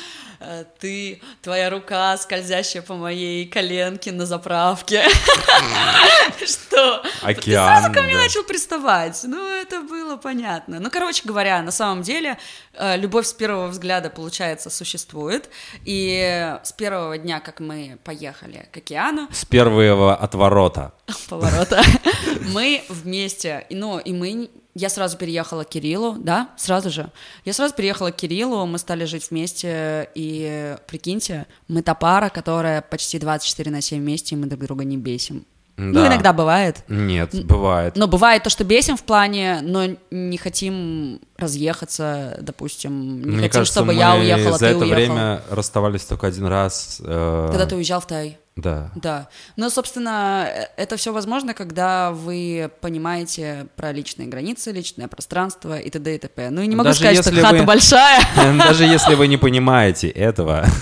ты, 0.78 1.20
твоя 1.42 1.70
рука, 1.70 2.16
скользящая 2.16 2.82
по 2.82 2.94
моей 2.94 3.46
коленке 3.46 4.12
на 4.12 4.26
заправке. 4.26 5.04
Что? 6.46 7.02
Ты 7.02 7.26
Океан, 7.26 7.66
сразу 7.66 7.92
ко 7.92 8.02
мне 8.02 8.16
начал 8.16 8.44
приставать. 8.44 9.20
Ну, 9.24 9.46
это 9.48 9.80
было 9.80 10.16
понятно. 10.16 10.80
Ну, 10.80 10.90
короче 10.90 11.22
говоря, 11.24 11.62
на 11.62 11.70
самом 11.72 12.02
деле, 12.02 12.38
э, 12.74 12.96
любовь 12.96 13.26
с 13.26 13.32
первого 13.32 13.68
взгляда, 13.68 14.10
получается, 14.10 14.70
существует. 14.70 15.50
И 15.84 16.56
с 16.62 16.72
первого 16.72 17.18
дня, 17.18 17.40
как 17.40 17.60
мы 17.60 17.98
поехали 18.04 18.68
к 18.72 18.76
океану, 18.76 19.28
С 19.32 19.44
первого 19.44 20.14
отворота. 20.14 20.92
поворота. 21.28 21.82
Мы 22.52 22.84
вместе, 22.88 23.66
ну, 23.70 23.98
и 23.98 24.12
мы, 24.12 24.50
я 24.78 24.88
сразу 24.88 25.16
переехала 25.16 25.64
к 25.64 25.68
Кириллу, 25.68 26.16
да, 26.18 26.48
сразу 26.56 26.90
же. 26.90 27.10
Я 27.44 27.52
сразу 27.52 27.74
переехала 27.74 28.10
к 28.10 28.16
Кириллу, 28.16 28.64
мы 28.66 28.78
стали 28.78 29.04
жить 29.04 29.30
вместе, 29.30 30.08
и 30.14 30.76
прикиньте, 30.86 31.46
мы 31.68 31.82
та 31.82 31.94
пара, 31.94 32.28
которая 32.28 32.80
почти 32.82 33.18
24 33.18 33.70
на 33.70 33.80
7 33.80 33.98
вместе, 34.00 34.34
и 34.34 34.38
мы 34.38 34.46
друг 34.46 34.62
друга 34.62 34.84
не 34.84 34.96
бесим. 34.96 35.44
Ну, 35.80 35.92
Да. 36.00 36.08
иногда 36.08 36.32
бывает. 36.32 36.82
Нет, 36.88 37.30
бывает. 37.46 37.94
Но 37.96 38.08
бывает 38.08 38.42
то, 38.42 38.50
что 38.50 38.64
бесим 38.64 38.96
в 38.96 39.04
плане, 39.04 39.60
но 39.62 39.84
не 40.10 40.36
хотим 40.36 41.20
разъехаться, 41.36 42.36
допустим, 42.40 43.20
не 43.20 43.26
Мне 43.26 43.36
хотим, 43.36 43.50
кажется, 43.50 43.72
чтобы 43.80 43.92
мы 43.92 43.98
я 44.00 44.14
уехала, 44.16 44.58
за 44.58 44.66
ты 44.66 44.66
это 44.66 44.78
уехал. 44.84 44.94
время 44.96 45.42
расставались 45.50 46.04
только 46.04 46.26
один 46.26 46.46
раз. 46.46 47.00
э, 47.04 47.46
Когда 47.50 47.66
ты 47.66 47.76
уезжал 47.76 48.00
в 48.00 48.06
Тай. 48.06 48.38
Да. 48.58 48.90
Да. 48.96 49.28
Ну, 49.56 49.70
собственно, 49.70 50.46
э, 50.48 50.66
это 50.76 50.96
все 50.96 51.12
возможно, 51.12 51.54
когда 51.54 52.10
вы 52.10 52.70
понимаете 52.80 53.68
про 53.76 53.92
личные 53.92 54.28
границы, 54.28 54.72
личное 54.72 55.06
пространство 55.08 55.78
и 55.78 55.88
т.д. 55.90 56.14
и 56.14 56.18
т.п. 56.18 56.50
Ну 56.50 56.60
и 56.62 56.66
не 56.66 56.74
могу 56.76 56.88
Даже 56.88 56.98
сказать, 56.98 57.20
что 57.20 57.30
если 57.30 57.40
хата 57.42 57.56
вы- 57.58 57.64
большая. 57.64 58.20
Даже 58.58 58.84
если 58.84 59.14
вы 59.14 59.28
не 59.28 59.36
понимаете 59.36 60.08
этого. 60.08 60.66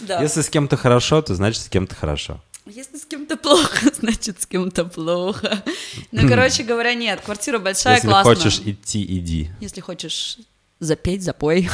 Да. 0.00 0.22
Если 0.22 0.40
с 0.40 0.48
кем-то 0.48 0.76
хорошо, 0.76 1.22
то 1.22 1.34
значит 1.36 1.62
с 1.62 1.68
кем-то 1.68 1.94
хорошо. 1.94 2.40
Если 2.66 2.96
с 2.96 3.04
кем-то 3.04 3.36
плохо, 3.36 3.90
значит 4.00 4.40
с 4.42 4.46
кем-то 4.46 4.84
плохо. 4.86 5.62
Ну, 6.10 6.26
короче 6.28 6.62
говоря, 6.64 6.94
нет, 6.94 7.20
квартира 7.20 7.58
большая, 7.58 7.96
Если 7.96 8.08
классная. 8.08 8.34
хочешь 8.34 8.60
идти, 8.64 9.04
иди. 9.18 9.50
Если 9.60 9.80
хочешь 9.80 10.38
запеть, 10.80 11.22
запой. 11.22 11.68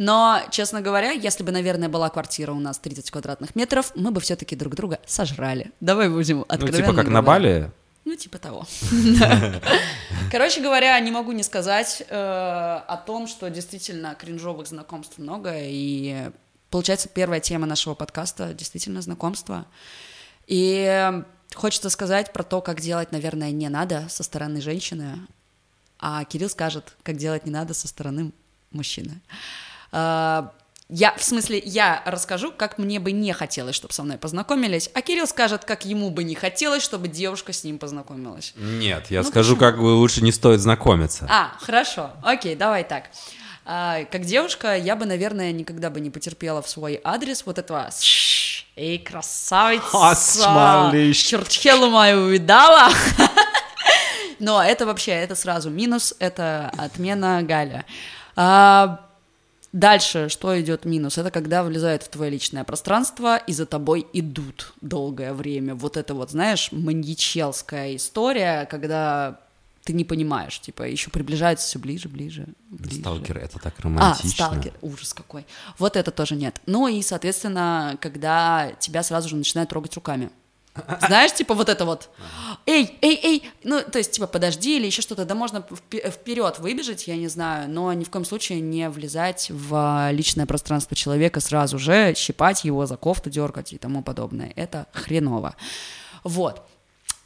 Но, 0.00 0.40
честно 0.50 0.80
говоря, 0.80 1.10
если 1.10 1.42
бы, 1.42 1.52
наверное, 1.52 1.90
была 1.90 2.08
квартира 2.08 2.52
у 2.52 2.58
нас 2.58 2.78
30 2.78 3.10
квадратных 3.10 3.54
метров, 3.54 3.92
мы 3.94 4.10
бы 4.10 4.22
все-таки 4.22 4.56
друг 4.56 4.74
друга 4.74 4.98
сожрали. 5.04 5.72
Давай 5.80 6.08
будем 6.08 6.38
Ну, 6.38 6.46
откровенно 6.48 6.86
типа 6.86 6.94
как 6.94 7.08
на 7.08 7.20
говорить. 7.20 7.26
Бали. 7.26 7.70
Ну, 8.06 8.16
типа 8.16 8.38
того. 8.38 8.66
Короче 10.32 10.62
говоря, 10.62 10.98
не 11.00 11.10
могу 11.10 11.32
не 11.32 11.42
сказать 11.42 12.02
э, 12.08 12.14
о 12.14 12.96
том, 12.96 13.26
что 13.26 13.50
действительно 13.50 14.14
кринжовых 14.14 14.68
знакомств 14.68 15.18
много, 15.18 15.52
и 15.54 16.30
получается 16.70 17.10
первая 17.10 17.40
тема 17.40 17.66
нашего 17.66 17.92
подкаста 17.92 18.54
действительно 18.54 19.02
знакомство. 19.02 19.66
И 20.46 21.12
хочется 21.54 21.90
сказать 21.90 22.32
про 22.32 22.42
то, 22.42 22.62
как 22.62 22.80
делать, 22.80 23.12
наверное, 23.12 23.50
не 23.50 23.68
надо 23.68 24.06
со 24.08 24.22
стороны 24.22 24.62
женщины, 24.62 25.18
а 25.98 26.24
Кирилл 26.24 26.48
скажет, 26.48 26.96
как 27.02 27.18
делать 27.18 27.44
не 27.44 27.52
надо 27.52 27.74
со 27.74 27.86
стороны 27.86 28.32
мужчины. 28.70 29.20
Э, 29.92 30.42
Я, 30.92 31.14
в 31.16 31.22
смысле, 31.22 31.62
я 31.64 32.02
расскажу, 32.04 32.50
как 32.50 32.76
мне 32.78 32.98
бы 32.98 33.12
не 33.12 33.32
хотелось, 33.32 33.76
чтобы 33.76 33.94
со 33.94 34.02
мной 34.02 34.18
познакомились, 34.18 34.90
а 34.92 35.02
Кирилл 35.02 35.28
скажет, 35.28 35.64
как 35.64 35.84
ему 35.84 36.10
бы 36.10 36.24
не 36.24 36.34
хотелось, 36.34 36.82
чтобы 36.82 37.06
девушка 37.06 37.52
с 37.52 37.62
ним 37.62 37.78
познакомилась. 37.78 38.54
Нет, 38.56 39.06
я 39.08 39.22
Ну, 39.22 39.28
скажу, 39.28 39.54
почему? 39.54 39.70
как 39.70 39.78
бы 39.80 39.94
лучше 39.94 40.20
не 40.24 40.32
стоит 40.32 40.58
знакомиться. 40.58 41.28
А, 41.30 41.52
хорошо, 41.60 42.10
окей, 42.24 42.56
давай 42.56 42.82
так. 42.82 43.04
А, 43.64 44.02
как 44.10 44.22
девушка, 44.24 44.76
я 44.76 44.96
бы, 44.96 45.06
наверное, 45.06 45.52
никогда 45.52 45.90
бы 45.90 46.00
не 46.00 46.10
потерпела 46.10 46.60
в 46.60 46.68
свой 46.68 47.00
адрес 47.04 47.46
вот 47.46 47.58
этого 47.58 47.88
«Шш, 47.96 48.66
«Эй, 48.74 48.98
красавица! 48.98 49.84
А. 50.48 50.90
Чертхелу 51.14 51.88
мою 51.90 52.26
видала!» 52.26 52.88
Но 54.40 54.60
это 54.60 54.86
вообще, 54.86 55.12
это 55.12 55.36
сразу 55.36 55.70
минус, 55.70 56.14
это 56.18 56.72
отмена 56.78 57.42
Галя. 57.42 57.84
А, 58.36 59.06
Дальше, 59.72 60.28
что 60.28 60.60
идет 60.60 60.84
минус? 60.84 61.16
Это 61.16 61.30
когда 61.30 61.62
влезают 61.62 62.02
в 62.02 62.08
твое 62.08 62.30
личное 62.30 62.64
пространство 62.64 63.36
и 63.36 63.52
за 63.52 63.66
тобой 63.66 64.06
идут 64.12 64.72
долгое 64.80 65.32
время. 65.32 65.74
Вот 65.76 65.96
это 65.96 66.14
вот, 66.14 66.30
знаешь, 66.30 66.72
маньячелская 66.72 67.94
история, 67.94 68.66
когда 68.66 69.40
ты 69.84 69.92
не 69.92 70.04
понимаешь, 70.04 70.60
типа, 70.60 70.82
еще 70.82 71.10
приближаются 71.10 71.66
все 71.66 71.78
ближе, 71.78 72.08
ближе, 72.08 72.46
ближе. 72.68 73.00
Сталкер, 73.00 73.38
это 73.38 73.58
так 73.58 73.74
А, 73.78 73.82
романтично. 73.82 74.30
сталкер, 74.30 74.72
ужас 74.82 75.14
какой. 75.14 75.46
Вот 75.78 75.96
это 75.96 76.10
тоже 76.10 76.34
нет. 76.34 76.60
Ну 76.66 76.86
и, 76.88 77.00
соответственно, 77.00 77.96
когда 78.00 78.72
тебя 78.78 79.02
сразу 79.02 79.28
же 79.28 79.36
начинают 79.36 79.70
трогать 79.70 79.94
руками. 79.94 80.30
Знаешь, 81.06 81.32
типа 81.32 81.54
вот 81.54 81.68
это 81.68 81.84
вот, 81.84 82.10
эй, 82.66 82.96
эй, 83.02 83.20
эй, 83.22 83.50
ну, 83.64 83.82
то 83.82 83.98
есть, 83.98 84.12
типа, 84.12 84.26
подожди 84.26 84.76
или 84.76 84.86
еще 84.86 85.02
что-то, 85.02 85.24
да 85.24 85.34
можно 85.34 85.66
вперед 85.90 86.58
выбежать, 86.58 87.08
я 87.08 87.16
не 87.16 87.28
знаю, 87.28 87.68
но 87.68 87.92
ни 87.92 88.04
в 88.04 88.10
коем 88.10 88.24
случае 88.24 88.60
не 88.60 88.88
влезать 88.88 89.50
в 89.50 90.10
личное 90.12 90.46
пространство 90.46 90.94
человека 90.96 91.40
сразу 91.40 91.78
же, 91.78 92.14
щипать 92.16 92.64
его 92.64 92.86
за 92.86 92.96
кофту, 92.96 93.30
дергать 93.30 93.72
и 93.72 93.78
тому 93.78 94.02
подобное. 94.02 94.52
Это 94.54 94.86
хреново. 94.92 95.56
Вот. 96.22 96.62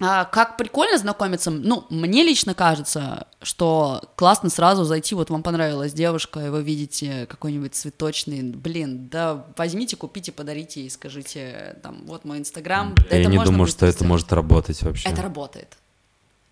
А 0.01 0.25
как 0.25 0.57
прикольно 0.57 0.99
знакомиться, 0.99 1.51
ну, 1.51 1.87
мне 1.89 2.25
лично 2.25 2.53
кажется, 2.55 3.29
что 3.43 4.03
классно 4.17 4.51
сразу 4.51 4.85
зайти, 4.85 5.15
вот 5.15 5.31
вам 5.31 5.43
понравилась 5.43 5.93
девушка, 5.93 6.47
и 6.47 6.49
вы 6.49 6.63
видите 6.63 7.27
какой-нибудь 7.27 7.75
цветочный, 7.75 8.43
блин, 8.43 9.09
да 9.09 9.47
возьмите, 9.57 9.97
купите, 9.97 10.33
подарите 10.33 10.81
и 10.81 10.91
скажите, 10.91 11.79
там, 11.83 12.03
вот 12.07 12.25
мой 12.25 12.39
инстаграм. 12.39 12.95
Я 13.11 13.21
Это 13.21 13.31
не 13.31 13.39
думаю, 13.43 13.67
что 13.67 13.87
это 13.87 13.99
сделать. 13.99 14.09
может 14.09 14.33
работать 14.33 14.83
вообще. 14.83 15.09
Это 15.09 15.23
работает. 15.23 15.77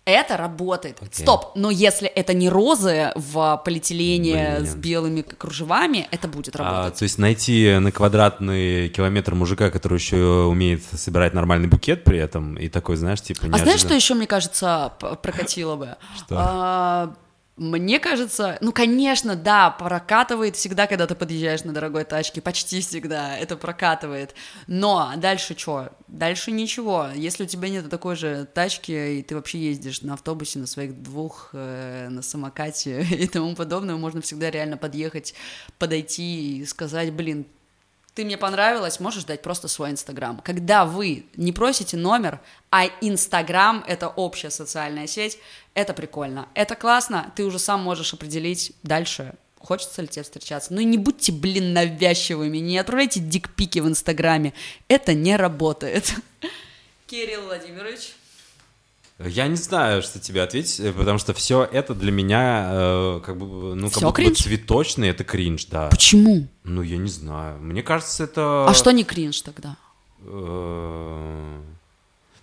Это 0.05 0.35
работает. 0.35 0.97
Окей. 1.01 1.23
Стоп, 1.23 1.55
но 1.55 1.71
если 1.71 2.09
это 2.09 2.33
не 2.33 2.49
розы 2.49 3.11
в 3.15 3.61
полиэтилене 3.63 4.55
Блин. 4.59 4.67
с 4.69 4.75
белыми 4.75 5.21
кружевами, 5.21 6.07
это 6.11 6.27
будет 6.27 6.55
А, 6.57 6.59
работать. 6.63 6.99
то 6.99 7.03
есть 7.03 7.17
найти 7.17 7.77
на 7.79 7.89
квадратный 7.91 8.89
километр 8.89 9.33
мужика, 9.35 9.69
который 9.69 9.97
еще 9.97 10.17
умеет 10.45 10.83
собирать 10.83 11.33
нормальный 11.33 11.69
букет 11.69 12.03
при 12.03 12.19
этом, 12.19 12.55
и 12.55 12.67
такой, 12.67 12.97
знаешь, 12.97 13.21
типа... 13.21 13.43
А 13.45 13.47
знаешь, 13.47 13.63
неожиданно- 13.65 13.79
что 13.79 13.93
еще, 13.95 14.13
мне 14.15 14.27
кажется, 14.27 14.91
прокатило 15.21 15.75
бы? 15.77 15.95
Что? 16.17 16.35
А, 16.37 17.13
Мне 17.55 17.99
кажется, 17.99 18.57
ну, 18.61 18.71
конечно, 18.71 19.35
да, 19.35 19.69
прокатывает 19.69 20.55
всегда, 20.55 20.87
когда 20.87 21.05
ты 21.05 21.13
подъезжаешь 21.13 21.63
на 21.63 21.71
дорогой 21.71 22.03
тачке, 22.03 22.41
почти 22.41 22.81
всегда 22.81 23.37
это 23.37 23.55
прокатывает. 23.55 24.33
Но 24.65 25.13
дальше 25.17 25.55
что? 25.55 25.89
Дальше 26.07 26.49
ничего. 26.49 27.09
Если 27.13 27.43
у 27.43 27.47
тебя 27.47 27.69
нет 27.69 27.87
такой 27.91 28.15
же 28.15 28.47
тачки, 28.51 29.19
и 29.19 29.21
ты 29.21 29.35
вообще 29.35 29.59
ездишь 29.59 30.01
на 30.01 30.15
автобусе, 30.15 30.57
на 30.57 30.65
своих 30.65 30.99
двух, 31.03 31.51
э, 31.53 32.07
на 32.09 32.23
самокате 32.23 33.03
и 33.11 33.27
тому 33.27 33.55
подобное, 33.55 33.97
можно 33.97 34.21
всегда 34.21 34.49
реально 34.49 34.77
подъехать, 34.77 35.35
подойти 35.77 36.57
и 36.57 36.65
сказать, 36.65 37.13
блин, 37.13 37.45
ты 38.15 38.25
мне 38.25 38.37
понравилась, 38.37 38.99
можешь 38.99 39.23
дать 39.23 39.41
просто 39.41 39.67
свой 39.67 39.91
Инстаграм. 39.91 40.39
Когда 40.43 40.85
вы 40.85 41.25
не 41.35 41.51
просите 41.51 41.97
номер, 41.97 42.39
а 42.69 42.85
Инстаграм— 43.01 43.83
это 43.87 44.07
общая 44.07 44.51
социальная 44.51 45.07
сеть, 45.07 45.39
это 45.73 45.93
прикольно, 45.93 46.47
это 46.53 46.75
классно, 46.75 47.31
ты 47.35 47.43
уже 47.43 47.59
сам 47.59 47.81
можешь 47.81 48.13
определить 48.13 48.73
дальше, 48.83 49.33
хочется 49.59 50.01
ли 50.01 50.07
тебе 50.07 50.23
встречаться. 50.23 50.73
Ну 50.73 50.81
и 50.81 50.85
не 50.85 50.97
будьте, 50.97 51.31
блин, 51.31 51.73
навязчивыми, 51.73 52.57
не 52.57 52.77
отправляйте 52.77 53.19
дикпики 53.19 53.79
в 53.79 53.87
Инстаграме, 53.87 54.53
это 54.87 55.13
не 55.13 55.35
работает. 55.35 56.13
Кирилл 57.07 57.43
Владимирович. 57.43 58.13
Я 59.19 59.47
не 59.47 59.55
знаю, 59.55 60.01
что 60.01 60.19
тебе 60.19 60.41
ответить, 60.41 60.79
э, 60.79 60.91
потому 60.91 61.17
что 61.19 61.33
все 61.33 61.63
это 61.63 61.93
для 61.93 62.11
меня 62.11 62.69
э, 62.71 63.21
как 63.25 63.37
бы, 63.37 63.75
ну, 63.75 63.87
как 63.87 63.91
Всё 63.97 64.07
будто 64.07 64.21
бы 64.21 64.25
кринж? 64.27 64.37
цветочный, 64.39 65.09
это 65.09 65.23
кринж, 65.23 65.65
да. 65.65 65.87
Почему? 65.89 66.47
Ну, 66.63 66.81
я 66.81 66.97
не 66.97 67.09
знаю. 67.09 67.59
Мне 67.59 67.83
кажется, 67.83 68.23
это... 68.23 68.65
А 68.67 68.73
что 68.73 68.91
не 68.91 69.03
кринж 69.03 69.41
тогда? 69.41 69.77
э, 70.25 71.61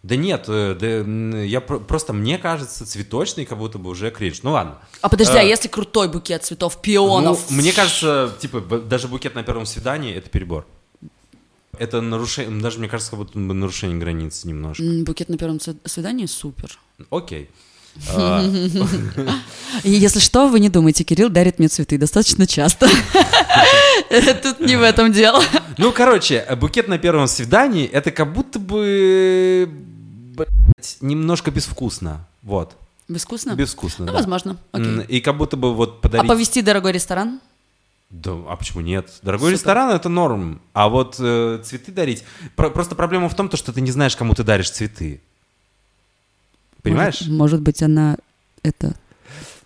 Да 0.02 0.16
нет, 0.16 0.44
э, 0.48 0.74
да, 0.80 1.40
я 1.42 1.60
про- 1.60 1.78
просто, 1.80 2.12
мне 2.14 2.38
кажется, 2.38 2.86
цветочный 2.86 3.44
как 3.44 3.58
будто 3.58 3.78
бы 3.78 3.90
уже 3.90 4.10
кринж. 4.10 4.42
Ну 4.42 4.52
ладно. 4.52 4.78
А 5.02 5.08
подожди, 5.10 5.36
а 5.36 5.42
Э, 5.42 5.48
если 5.48 5.68
крутой 5.68 6.08
букет 6.08 6.44
цветов, 6.44 6.80
пионов? 6.80 7.44
Ну, 7.50 7.56
мне 7.56 7.72
кажется, 7.72 8.34
типа, 8.40 8.60
даже 8.60 9.08
букет 9.08 9.34
на 9.34 9.42
первом 9.42 9.66
свидании— 9.66 10.14
это 10.16 10.30
перебор. 10.30 10.66
Это 11.80 12.02
нарушение, 12.02 12.60
даже 12.60 12.78
мне 12.78 12.88
кажется, 12.88 13.12
как 13.12 13.20
будто 13.20 13.38
бы 13.38 13.54
нарушение 13.54 13.96
границ 13.98 14.44
немножко. 14.44 14.82
Букет 15.02 15.30
на 15.30 15.38
первом 15.38 15.58
свидании 15.86 16.26
супер. 16.26 16.78
Окей. 17.10 17.48
А, 18.14 18.40
если 19.82 20.20
что, 20.20 20.46
вы 20.48 20.60
не 20.60 20.68
думайте, 20.68 21.02
Кирилл 21.02 21.28
дарит 21.28 21.58
мне 21.58 21.66
цветы 21.66 21.98
достаточно 21.98 22.46
часто. 22.46 22.86
Тут 24.42 24.60
не 24.60 24.76
в 24.76 24.82
этом 24.82 25.10
дело. 25.10 25.42
Ну, 25.76 25.90
короче, 25.90 26.46
букет 26.60 26.86
на 26.86 26.98
первом 26.98 27.26
свидании— 27.26 27.86
это 27.92 28.12
как 28.12 28.32
будто 28.32 28.60
бы, 28.60 29.68
немножко 31.00 31.50
безвкусно. 31.50 32.28
Вот. 32.42 32.76
Безвкусно? 33.08 33.54
Безвкусно, 33.54 34.04
Ну, 34.06 34.12
да. 34.12 34.18
возможно. 34.18 34.56
Окей. 34.70 35.00
И 35.08 35.20
как 35.20 35.36
будто 35.36 35.56
бы 35.56 35.74
вот 35.74 35.98
А 35.98 36.02
подарить... 36.02 36.28
повести 36.28 36.62
дорогой 36.62 36.92
ресторан? 36.92 37.40
Да, 38.10 38.32
а 38.48 38.56
почему 38.56 38.80
нет? 38.80 39.20
Дорогой 39.22 39.50
Супер. 39.50 39.58
ресторан 39.58 39.90
это 39.90 40.08
норм, 40.08 40.60
а 40.72 40.88
вот 40.88 41.16
э, 41.20 41.60
цветы 41.64 41.92
дарить. 41.92 42.24
Про- 42.56 42.70
просто 42.70 42.96
проблема 42.96 43.28
в 43.28 43.36
том, 43.36 43.48
то, 43.48 43.56
что 43.56 43.72
ты 43.72 43.80
не 43.80 43.92
знаешь, 43.92 44.16
кому 44.16 44.34
ты 44.34 44.42
даришь 44.42 44.70
цветы. 44.70 45.20
Понимаешь? 46.82 47.20
Может, 47.20 47.32
может 47.32 47.62
быть, 47.62 47.82
она 47.82 48.16
это... 48.64 48.94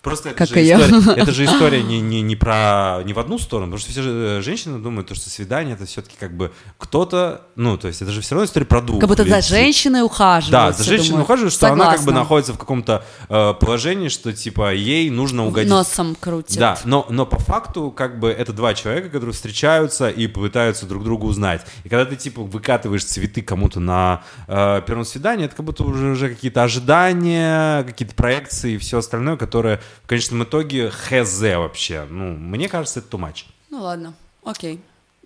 Просто 0.05 0.29
это 0.29 0.37
Как 0.37 0.49
же, 0.49 0.61
и 0.61 0.65
я. 0.65 0.79
история, 0.79 1.19
это 1.19 1.31
же 1.31 1.45
история 1.45 1.81
не, 1.81 1.99
не, 1.99 2.21
не 2.21 2.35
про 2.35 3.01
не 3.05 3.13
в 3.13 3.17
одну 3.17 3.39
сторону, 3.39 3.71
потому 3.71 3.79
что 3.79 3.89
все 3.89 4.03
же 4.03 4.11
э, 4.11 4.41
женщины 4.43 4.77
думают, 4.77 5.07
то, 5.07 5.15
что 5.15 5.31
свидание 5.31 5.73
это 5.73 5.87
все-таки 5.87 6.15
как 6.19 6.37
бы 6.37 6.51
кто-то, 6.77 7.41
ну, 7.55 7.75
то 7.75 7.87
есть 7.87 8.03
это 8.03 8.11
же 8.11 8.21
все 8.21 8.35
равно 8.35 8.45
история 8.45 8.67
про 8.67 8.81
двух. 8.81 8.99
Как 8.99 9.09
будто 9.09 9.23
за 9.23 9.37
людей. 9.37 9.49
женщиной 9.49 10.03
ухаживают. 10.03 10.51
Да, 10.51 10.71
за 10.71 10.83
Я 10.83 10.89
женщиной 10.89 11.09
думаю, 11.09 11.23
ухаживают, 11.23 11.53
что 11.55 11.73
она 11.73 11.85
как 11.85 11.93
бы 11.93 11.97
согласна. 11.97 12.19
находится 12.19 12.53
в 12.53 12.59
каком-то 12.59 13.03
э, 13.29 13.53
положении, 13.59 14.09
что 14.09 14.31
типа 14.31 14.75
ей 14.75 15.09
нужно 15.09 15.47
угодить. 15.47 15.71
Носом 15.71 16.15
крутит. 16.19 16.59
Да, 16.59 16.77
но, 16.85 17.07
но 17.09 17.25
по 17.25 17.39
факту, 17.39 17.89
как 17.89 18.19
бы, 18.19 18.29
это 18.29 18.53
два 18.53 18.75
человека, 18.75 19.09
которые 19.09 19.33
встречаются 19.33 20.07
и 20.09 20.27
пытаются 20.27 20.85
друг 20.85 21.03
друга 21.03 21.25
узнать. 21.25 21.65
И 21.83 21.89
когда 21.89 22.05
ты, 22.05 22.15
типа, 22.15 22.43
выкатываешь 22.43 23.05
цветы 23.05 23.41
кому-то 23.41 23.79
на 23.79 24.21
э, 24.47 24.83
первом 24.85 25.03
свидании, 25.03 25.47
это 25.47 25.55
как 25.55 25.65
будто 25.65 25.83
уже, 25.83 26.11
уже 26.11 26.29
какие-то 26.29 26.61
ожидания, 26.61 27.83
какие-то 27.85 28.13
проекции 28.13 28.73
и 28.73 28.77
все 28.77 28.99
остальное, 28.99 29.35
которое 29.35 29.81
в 30.03 30.07
конечном 30.07 30.43
итоге 30.43 30.89
хз 30.89 31.41
вообще. 31.41 32.05
Ну, 32.09 32.33
мне 32.33 32.69
кажется, 32.69 32.99
это 32.99 33.09
too 33.15 33.19
much. 33.19 33.45
Ну 33.69 33.81
ладно, 33.81 34.13
окей. 34.43 34.79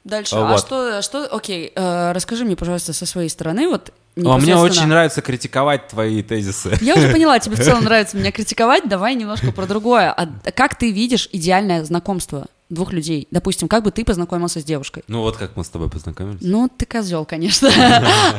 Дальше. 0.03 0.35
А 0.35 0.39
А, 0.39 0.51
вот. 0.51 0.59
что, 0.59 1.01
что, 1.01 1.25
окей, 1.25 1.71
э, 1.75 2.11
расскажи 2.13 2.45
мне, 2.45 2.55
пожалуйста, 2.55 2.93
со 2.93 3.05
своей 3.05 3.29
стороны, 3.29 3.67
вот 3.67 3.91
А 4.17 4.37
мне 4.37 4.55
очень 4.55 4.87
нравится 4.87 5.21
критиковать 5.21 5.87
твои 5.89 6.23
тезисы. 6.23 6.77
Я 6.81 6.95
уже 6.95 7.11
поняла, 7.11 7.39
тебе 7.39 7.55
в 7.55 7.63
целом 7.63 7.83
нравится 7.85 8.17
меня 8.17 8.31
критиковать, 8.31 8.87
давай 8.87 9.15
немножко 9.15 9.51
про 9.51 9.65
другое. 9.65 10.11
А 10.11 10.27
как 10.51 10.77
ты 10.77 10.91
видишь 10.91 11.29
идеальное 11.31 11.83
знакомство 11.83 12.47
двух 12.69 12.93
людей? 12.93 13.27
Допустим, 13.31 13.67
как 13.67 13.83
бы 13.83 13.91
ты 13.91 14.05
познакомился 14.05 14.61
с 14.61 14.63
девушкой? 14.63 15.03
Ну, 15.07 15.21
вот 15.21 15.37
как 15.37 15.55
мы 15.55 15.63
с 15.63 15.69
тобой 15.69 15.89
познакомились. 15.89 16.39
Ну, 16.41 16.69
ты 16.69 16.85
козел, 16.85 17.25
конечно. 17.25 17.69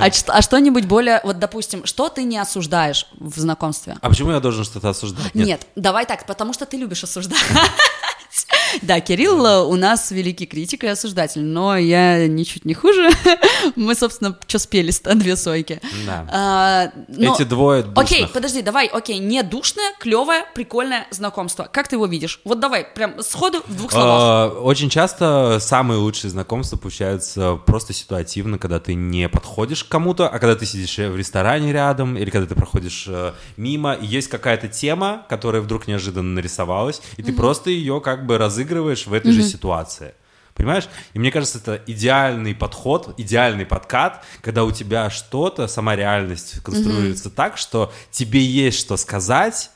А 0.00 0.08
А 0.28 0.42
что-нибудь 0.42 0.87
более, 0.87 1.20
вот, 1.25 1.38
допустим, 1.38 1.84
что 1.84 2.08
ты 2.08 2.22
не 2.25 2.38
осуждаешь 2.38 3.06
в 3.18 3.38
знакомстве? 3.38 3.96
А 4.00 4.08
почему 4.08 4.30
я 4.30 4.40
должен 4.40 4.64
что-то 4.64 4.90
осуждать? 4.90 5.34
Нет, 5.34 5.66
давай 5.76 6.06
так, 6.06 6.26
потому 6.26 6.52
что 6.52 6.66
ты 6.66 6.76
любишь 6.76 7.04
осуждать. 7.04 7.38
Да, 8.83 9.00
Кирилл 9.00 9.45
э, 9.45 9.62
у 9.65 9.77
нас 9.77 10.11
великий 10.11 10.47
критик 10.47 10.85
и 10.85 10.87
осуждатель, 10.87 11.43
но 11.43 11.77
я 11.77 12.27
ничуть 12.27 12.65
не 12.65 12.75
хуже. 12.75 13.11
Мы, 13.77 13.95
собственно, 13.95 14.37
что 14.47 14.59
спелись-то, 14.59 15.15
две 15.15 15.37
сойки. 15.37 15.81
Да. 16.07 16.27
А, 16.33 16.93
но- 17.09 17.35
Эти 17.35 17.45
двое 17.45 17.85
Окей, 17.97 18.19
душных. 18.21 18.33
подожди, 18.33 18.62
давай, 18.62 18.87
окей, 18.87 19.19
не 19.19 19.43
душное, 19.43 19.93
клевое, 20.00 20.45
прикольное 20.55 21.07
знакомство. 21.11 21.69
Как 21.71 21.89
ты 21.89 21.97
его 21.97 22.07
видишь? 22.07 22.41
Вот 22.45 22.61
давай, 22.61 22.85
прям 22.85 23.23
сходу 23.23 23.62
в 23.67 23.77
двух 23.77 23.93
словах. 23.93 24.21
А, 24.23 24.49
Очень 24.61 24.91
часто 24.91 25.59
самые 25.61 25.99
лучшие 25.99 26.31
знакомства 26.31 26.77
получаются 26.77 27.57
просто 27.67 27.93
ситуативно, 27.93 28.59
когда 28.59 28.81
ты 28.81 28.95
не 28.95 29.29
подходишь 29.29 29.85
к 29.85 29.89
кому-то, 29.89 30.29
а 30.29 30.39
когда 30.39 30.55
ты 30.57 30.67
сидишь 30.67 30.97
в 30.99 31.17
ресторане 31.17 31.73
рядом, 31.73 32.17
или 32.17 32.31
когда 32.31 32.47
ты 32.47 32.55
проходишь 32.55 33.07
э, 33.09 33.33
мимо, 33.57 33.93
и 33.95 34.07
есть 34.07 34.29
какая-то 34.29 34.69
тема, 34.69 35.27
которая 35.29 35.62
вдруг 35.62 35.87
неожиданно 35.87 36.35
нарисовалась, 36.35 37.00
и 37.17 37.23
ты 37.23 37.33
просто 37.33 37.71
ее 37.71 38.00
как 38.00 38.27
бы 38.27 38.39
разыгрываешь 38.39 38.60
в 38.64 39.12
этой 39.12 39.33
же 39.33 39.43
ситуации. 39.43 40.14
Понимаешь? 40.55 40.88
И 41.14 41.19
мне 41.19 41.31
кажется, 41.31 41.59
это 41.59 41.81
идеальный 41.87 42.55
подход, 42.55 43.14
идеальный 43.17 43.65
подкат, 43.65 44.25
когда 44.43 44.65
у 44.65 44.73
тебя 44.73 45.08
что-то, 45.08 45.69
сама 45.69 45.97
реальность 45.97 46.61
конструируется 46.63 47.30
так, 47.30 47.56
что 47.56 47.93
тебе 48.11 48.45
есть 48.45 48.78
что 48.78 48.97
сказать, 48.99 49.71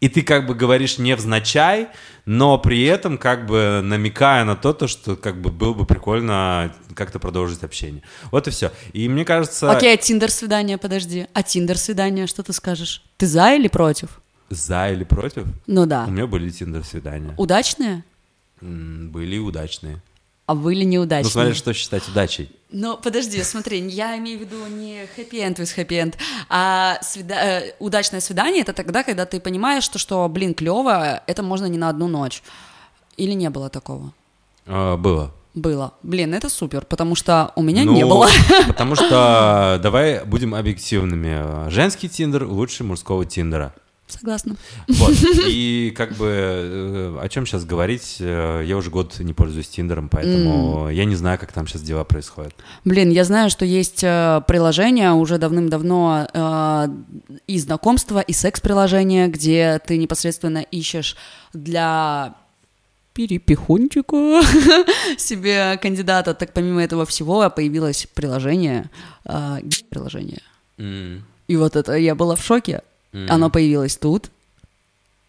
и 0.00 0.08
ты 0.08 0.22
как 0.22 0.46
бы 0.46 0.54
говоришь 0.54 0.98
невзначай, 0.98 1.88
но 2.24 2.56
при 2.58 2.84
этом 2.84 3.18
как 3.18 3.46
бы 3.46 3.80
намекая 3.82 4.44
на 4.44 4.54
то, 4.54 4.72
то 4.72 4.86
что 4.86 5.16
как 5.16 5.40
бы 5.40 5.50
было 5.50 5.72
бы 5.72 5.86
прикольно 5.86 6.72
как-то 6.94 7.18
продолжить 7.18 7.64
общение. 7.64 8.02
Вот 8.30 8.46
и 8.46 8.50
все. 8.50 8.70
И 8.92 9.08
мне 9.08 9.24
кажется, 9.24 9.72
Окей, 9.72 9.94
а 9.94 9.96
Тиндер-свидание, 9.96 10.78
подожди. 10.78 11.26
А 11.32 11.42
Тиндер-свидание, 11.42 12.26
что 12.26 12.42
ты 12.42 12.52
скажешь? 12.52 13.02
Ты 13.16 13.26
за 13.26 13.54
или 13.54 13.68
против? 13.68 14.20
за 14.50 14.90
или 14.90 15.04
против, 15.04 15.44
Ну 15.66 15.82
у 15.82 15.86
да. 15.86 16.06
меня 16.06 16.26
были 16.26 16.48
тиндер-свидания. 16.50 17.34
Удачные? 17.36 18.04
Были 18.60 19.38
удачные. 19.38 20.00
А 20.46 20.54
были 20.54 20.82
неудачные? 20.84 21.24
Ну, 21.24 21.30
смотри, 21.30 21.52
что 21.52 21.74
считать 21.74 22.08
удачей. 22.08 22.50
Ну, 22.70 22.96
подожди, 22.96 23.42
смотри, 23.42 23.86
я 23.86 24.16
имею 24.16 24.38
в 24.38 24.42
виду 24.42 24.66
не 24.66 25.06
хэппи-энд 25.14 25.58
with 25.58 25.74
хэппи-энд, 25.76 26.16
а 26.48 26.98
свида- 27.02 27.34
э, 27.34 27.72
удачное 27.80 28.20
свидание— 28.20 28.62
это 28.62 28.72
тогда, 28.72 29.02
когда 29.04 29.26
ты 29.26 29.40
понимаешь, 29.40 29.84
что, 29.84 29.98
что 29.98 30.26
блин, 30.28 30.54
клево, 30.54 31.22
это 31.26 31.42
можно 31.42 31.66
не 31.66 31.76
на 31.76 31.90
одну 31.90 32.08
ночь. 32.08 32.42
Или 33.18 33.32
не 33.32 33.50
было 33.50 33.68
такого? 33.68 34.12
А, 34.66 34.96
Было. 34.96 35.34
Было. 35.54 35.92
Блин, 36.02 36.34
это 36.34 36.48
супер, 36.48 36.84
потому 36.84 37.14
что 37.14 37.52
у 37.56 37.62
меня 37.62 37.84
Ну, 37.84 37.92
не 37.92 38.04
было. 38.04 38.28
Потому 38.68 38.94
что 38.94 39.80
давай 39.82 40.24
будем 40.24 40.54
объективными. 40.54 41.68
Женский 41.70 42.08
тиндер 42.08 42.44
лучше 42.44 42.84
мужского 42.84 43.24
тиндера. 43.26 43.74
Согласна. 44.08 44.56
Вот. 44.88 45.14
И 45.48 45.92
как 45.96 46.12
бы 46.16 46.26
э, 46.26 47.18
о 47.20 47.28
чем 47.28 47.46
сейчас 47.46 47.64
говорить, 47.64 48.16
э, 48.20 48.62
я 48.66 48.76
уже 48.76 48.90
год 48.90 49.18
не 49.20 49.34
пользуюсь 49.34 49.68
Тиндером, 49.68 50.08
поэтому 50.08 50.88
я 50.88 51.04
не 51.04 51.14
знаю, 51.14 51.38
как 51.38 51.52
там 51.52 51.66
сейчас 51.66 51.82
дела 51.82 52.04
происходят. 52.04 52.54
Блин, 52.84 53.10
я 53.10 53.24
знаю, 53.24 53.50
что 53.50 53.64
есть 53.64 54.02
э, 54.02 54.40
приложение 54.48 55.12
уже 55.12 55.36
давным-давно 55.38 56.26
э, 56.32 56.88
и 57.46 57.58
знакомства, 57.58 58.20
и 58.20 58.32
секс-приложение, 58.32 59.28
где 59.28 59.78
ты 59.86 59.98
непосредственно 59.98 60.58
ищешь 60.58 61.16
для 61.52 62.34
перепихончика 63.12 64.40
себе 65.18 65.76
кандидата. 65.82 66.34
Так 66.34 66.52
помимо 66.54 66.82
этого 66.82 67.04
всего 67.04 67.50
появилось 67.50 68.06
приложение, 68.14 68.90
э, 69.24 69.58
приложение. 69.90 70.40
М, 70.78 71.24
И 71.48 71.56
вот 71.56 71.76
это 71.76 71.94
я 71.94 72.14
была 72.14 72.36
в 72.36 72.44
шоке. 72.44 72.82
М, 73.12 73.26
Оно 73.30 73.50
появилось 73.50 73.96
тут. 73.96 74.30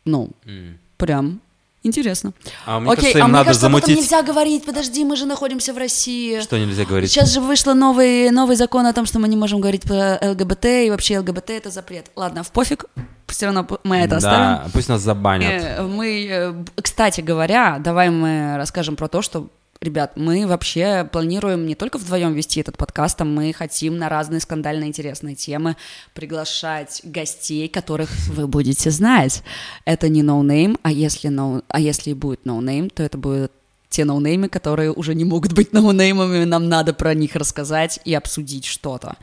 Ну, 0.05 0.29
м. 0.45 0.77
прям 0.97 1.39
интересно. 1.83 2.33
А 2.65 2.79
мне 2.79 2.91
Окей, 2.91 3.01
кажется, 3.13 3.19
им 3.19 3.23
а 3.23 3.27
мне 3.27 3.33
надо 3.33 3.45
кажется, 3.45 3.67
об 3.67 3.75
этом 3.75 3.85
замутить... 3.87 4.03
нельзя 4.03 4.21
говорить. 4.23 4.65
Подожди, 4.65 5.05
мы 5.05 5.15
же 5.15 5.25
находимся 5.25 5.73
в 5.73 5.77
России. 5.77 6.41
Что 6.41 6.57
нельзя 6.59 6.85
говорить? 6.85 7.09
Сейчас 7.11 7.31
же 7.33 7.39
вышло 7.41 7.73
новый, 7.73 8.31
новый 8.31 8.55
закон 8.55 8.85
о 8.85 8.93
том, 8.93 9.05
что 9.05 9.19
мы 9.19 9.27
не 9.27 9.37
можем 9.37 9.61
говорить 9.61 9.83
про 9.83 10.17
ЛГБТ, 10.21 10.65
и 10.65 10.89
вообще 10.89 11.19
ЛГБТ 11.19 11.51
это 11.51 11.69
запрет. 11.69 12.07
Ладно, 12.15 12.43
в 12.43 12.51
пофиг, 12.51 12.85
все 13.27 13.45
равно 13.45 13.65
мы 13.83 13.97
это 13.97 14.17
оставим. 14.17 14.39
Да, 14.39 14.67
пусть 14.73 14.89
нас 14.89 15.01
забанят. 15.01 15.63
Э, 15.63 15.81
Мы, 15.83 16.27
э, 16.29 16.53
кстати 16.81 17.21
говоря, 17.21 17.77
давай 17.79 18.09
мы 18.09 18.55
расскажем 18.57 18.95
про 18.95 19.07
то, 19.07 19.21
что, 19.21 19.47
ребят, 19.81 20.13
мы 20.15 20.45
вообще 20.45 21.07
планируем 21.11 21.65
не 21.65 21.75
только 21.75 21.97
вдвоем 21.97 22.33
вести 22.33 22.59
этот 22.59 22.77
подкаст, 22.77 23.21
а 23.21 23.25
мы 23.25 23.53
хотим 23.53 23.97
на 23.97 24.09
разные 24.09 24.41
скандально 24.41 24.85
интересные 24.85 25.35
темы 25.35 25.77
приглашать 26.13 27.01
гостей, 27.03 27.67
которых 27.69 28.09
вы 28.27 28.47
будете 28.47 28.91
знать. 28.91 29.43
Это 29.85 30.09
не 30.09 30.21
ноунейм, 30.21 30.77
а 30.83 30.91
если, 30.91 31.29
но, 31.29 31.63
а 31.69 31.79
если 31.79 32.13
будет 32.13 32.45
ноунейм, 32.45 32.89
то 32.89 33.03
это 33.03 33.17
будет 33.17 33.51
те 33.89 34.05
ноунеймы, 34.05 34.49
которые 34.49 34.91
уже 34.91 35.15
не 35.15 35.25
могут 35.25 35.53
быть 35.53 35.73
ноунеймами, 35.73 36.43
нам 36.43 36.69
надо 36.69 36.93
про 36.93 37.13
них 37.13 37.35
рассказать 37.35 37.99
и 38.05 38.13
обсудить 38.13 38.65
что-то. 38.65 39.15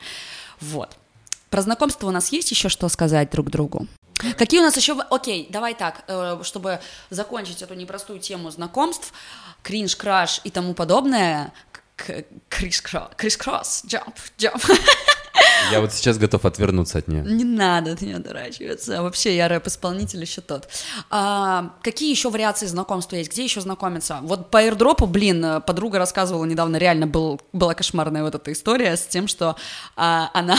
Вот. 0.59 0.97
Про 1.49 1.61
знакомство 1.61 2.07
у 2.07 2.11
нас 2.11 2.31
есть 2.31 2.51
еще 2.51 2.67
что 2.67 2.89
сказать 2.89 3.31
друг 3.31 3.49
другу? 3.49 3.87
Какие 4.37 4.59
у 4.59 4.63
нас 4.63 4.75
еще... 4.75 4.99
Окей, 5.09 5.47
давай 5.49 5.75
так, 5.75 6.03
э, 6.07 6.39
чтобы 6.43 6.79
закончить 7.09 7.61
эту 7.61 7.75
непростую 7.75 8.19
тему 8.19 8.49
знакомств, 8.49 9.13
кринж, 9.63 9.95
краш 9.95 10.41
и 10.43 10.49
тому 10.49 10.73
подобное. 10.73 11.53
Kris 12.49 13.03
Kross, 13.03 13.83
jump, 13.85 14.15
jump. 14.37 14.63
Я 15.71 15.81
вот 15.81 15.93
сейчас 15.93 16.17
готов 16.17 16.45
отвернуться 16.45 16.97
от 16.99 17.07
нее. 17.07 17.23
Не 17.23 17.43
надо 17.43 17.93
от 17.93 18.01
нее 18.01 18.19
дорачиваться. 18.19 19.01
Вообще, 19.01 19.35
я 19.35 19.47
рэп-исполнитель 19.47 20.21
еще 20.21 20.41
тот. 20.41 20.67
А, 21.09 21.73
какие 21.81 22.09
еще 22.09 22.29
вариации 22.29 22.65
знакомства 22.65 23.15
есть? 23.15 23.31
Где 23.31 23.43
еще 23.43 23.61
знакомиться? 23.61 24.19
Вот 24.21 24.49
по 24.51 24.63
airdrop, 24.63 25.05
блин, 25.05 25.61
подруга 25.65 25.99
рассказывала 25.99 26.45
недавно, 26.45 26.77
реально 26.77 27.07
был, 27.07 27.41
была 27.53 27.73
кошмарная 27.73 28.23
вот 28.23 28.35
эта 28.35 28.51
история 28.51 28.95
с 28.95 29.05
тем, 29.07 29.27
что 29.27 29.55
а, 29.95 30.29
она, 30.33 30.57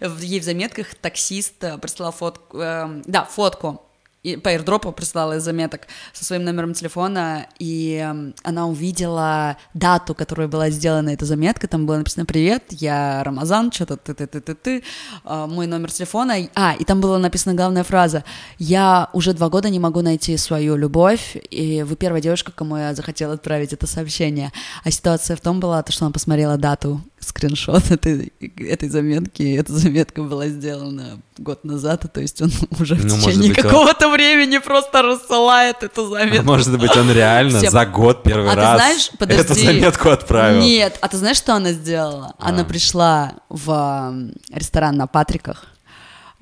ей 0.20 0.40
в 0.40 0.44
заметках 0.44 0.94
таксист 0.94 1.62
э, 1.62 1.78
прислал 1.78 2.12
фотку, 2.12 2.58
эм, 2.58 3.02
да, 3.06 3.24
фотку 3.24 3.82
и 4.24 4.36
по 4.36 4.48
airdrop 4.48 4.90
прислала 4.92 5.36
из 5.36 5.42
заметок 5.42 5.82
со 6.12 6.24
своим 6.24 6.44
номером 6.44 6.72
телефона, 6.72 7.46
и 7.58 8.02
эм, 8.02 8.34
она 8.42 8.66
увидела 8.66 9.58
дату, 9.74 10.14
которая 10.14 10.48
была 10.48 10.70
сделана 10.70 11.10
эта 11.10 11.26
заметка, 11.26 11.68
там 11.68 11.86
было 11.86 11.98
написано 11.98 12.24
«Привет, 12.24 12.64
я 12.70 13.22
Рамазан, 13.22 13.70
что-то 13.70 13.98
ты-ты-ты-ты-ты, 13.98 14.82
а, 15.24 15.46
мой 15.46 15.66
номер 15.66 15.92
телефона». 15.92 16.36
А, 16.54 16.74
и 16.74 16.84
там 16.84 17.02
была 17.02 17.18
написана 17.18 17.54
главная 17.54 17.84
фраза 17.84 18.24
«Я 18.58 19.10
уже 19.12 19.34
два 19.34 19.50
года 19.50 19.68
не 19.68 19.78
могу 19.78 20.00
найти 20.00 20.36
свою 20.38 20.76
любовь, 20.76 21.36
и 21.50 21.82
вы 21.82 21.94
первая 21.94 22.22
девушка, 22.22 22.50
кому 22.50 22.78
я 22.78 22.94
захотела 22.94 23.34
отправить 23.34 23.74
это 23.74 23.86
сообщение». 23.86 24.52
А 24.84 24.90
ситуация 24.90 25.36
в 25.36 25.40
том 25.40 25.60
была, 25.60 25.82
то, 25.82 25.92
что 25.92 26.06
она 26.06 26.12
посмотрела 26.12 26.56
дату, 26.56 27.02
скриншот 27.24 27.90
этой, 27.90 28.32
этой 28.58 28.88
заметки, 28.88 29.42
и 29.42 29.54
эта 29.54 29.72
заметка 29.72 30.22
была 30.22 30.46
сделана 30.48 31.20
год 31.38 31.64
назад, 31.64 32.04
то 32.12 32.20
есть 32.20 32.40
он 32.42 32.50
уже 32.80 32.94
в 32.94 33.04
Ну, 33.04 33.14
может 33.16 33.26
течение 33.30 33.48
быть, 33.50 33.58
он- 33.64 33.70
какого-то 33.70 34.10
времени 34.10 34.58
просто 34.58 35.02
рассылает 35.02 35.82
эту 35.82 36.08
заметку. 36.08 36.44
Может 36.46 36.78
быть, 36.78 36.96
он 36.96 37.10
реально 37.10 37.58
Всем. 37.58 37.70
за 37.72 37.86
год 37.86 38.22
первый 38.22 38.48
А 38.50 38.54
ты 38.54 38.56
раз 38.60 38.76
знаешь, 38.80 39.10
подожди. 39.18 39.42
эту 39.42 39.54
заметку 39.54 40.08
отправил. 40.10 40.60
Нет, 40.62 40.98
а 41.00 41.08
ты 41.08 41.16
знаешь, 41.16 41.36
что 41.38 41.54
она 41.54 41.72
сделала? 41.72 42.34
Она 42.38 42.62
А. 42.62 42.64
пришла 42.64 43.32
в 43.48 44.14
ресторан 44.52 44.96
на 44.96 45.06
Патриках 45.06 45.64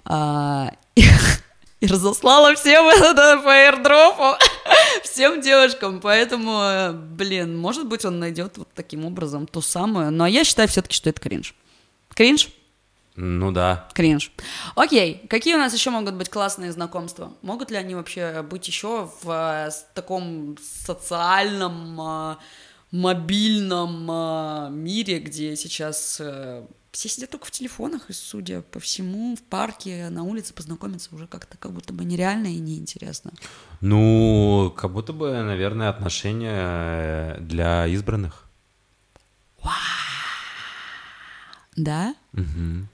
а, 0.04 0.70
и, 0.96 1.04
и 1.82 1.86
разослала 1.86 2.54
всем 2.54 2.86
это 2.88 3.40
по 3.42 3.48
airdropу, 3.48 4.38
всем 5.02 5.40
девушкам, 5.40 6.00
поэтому, 6.00 6.60
э, 6.62 6.92
блин, 6.92 7.58
может 7.58 7.88
быть, 7.88 8.04
он 8.04 8.20
найдет 8.20 8.56
вот 8.56 8.68
таким 8.72 9.04
образом 9.04 9.48
ту 9.48 9.60
самую, 9.60 10.12
но 10.12 10.28
я 10.28 10.44
считаю 10.44 10.68
все-таки, 10.68 10.94
что 10.94 11.10
это 11.10 11.20
кринж. 11.20 11.56
Кринж? 12.14 12.50
Ну 13.16 13.50
да. 13.50 13.88
Кринж. 13.94 14.30
Окей, 14.76 15.26
какие 15.28 15.54
у 15.54 15.58
нас 15.58 15.74
еще 15.74 15.90
могут 15.90 16.14
быть 16.14 16.30
классные 16.30 16.70
знакомства? 16.70 17.32
Могут 17.42 17.72
ли 17.72 17.76
они 17.76 17.96
вообще 17.96 18.42
быть 18.42 18.68
еще 18.68 19.10
в 19.20 19.28
э, 19.28 19.70
таком 19.92 20.56
социальном, 20.62 22.00
э, 22.00 22.36
мобильном 22.92 24.74
мире, 24.84 25.18
где 25.18 25.56
сейчас 25.56 26.20
все 26.92 27.08
сидят 27.08 27.30
только 27.30 27.46
в 27.46 27.50
телефонах, 27.50 28.10
и, 28.10 28.12
судя 28.12 28.60
по 28.60 28.78
всему, 28.78 29.34
в 29.34 29.42
парке, 29.42 30.10
на 30.10 30.22
улице 30.22 30.52
познакомиться 30.52 31.14
уже 31.14 31.26
как-то 31.26 31.56
как 31.56 31.72
будто 31.72 31.92
бы 31.92 32.04
нереально 32.04 32.48
и 32.48 32.58
неинтересно. 32.58 33.32
Ну, 33.80 34.72
как 34.76 34.92
будто 34.92 35.14
бы, 35.14 35.32
наверное, 35.42 35.88
отношения 35.88 36.52
э, 36.54 37.40
для 37.40 37.86
избранных. 37.86 38.44
Да? 41.76 42.14
Мгм. 42.32 42.88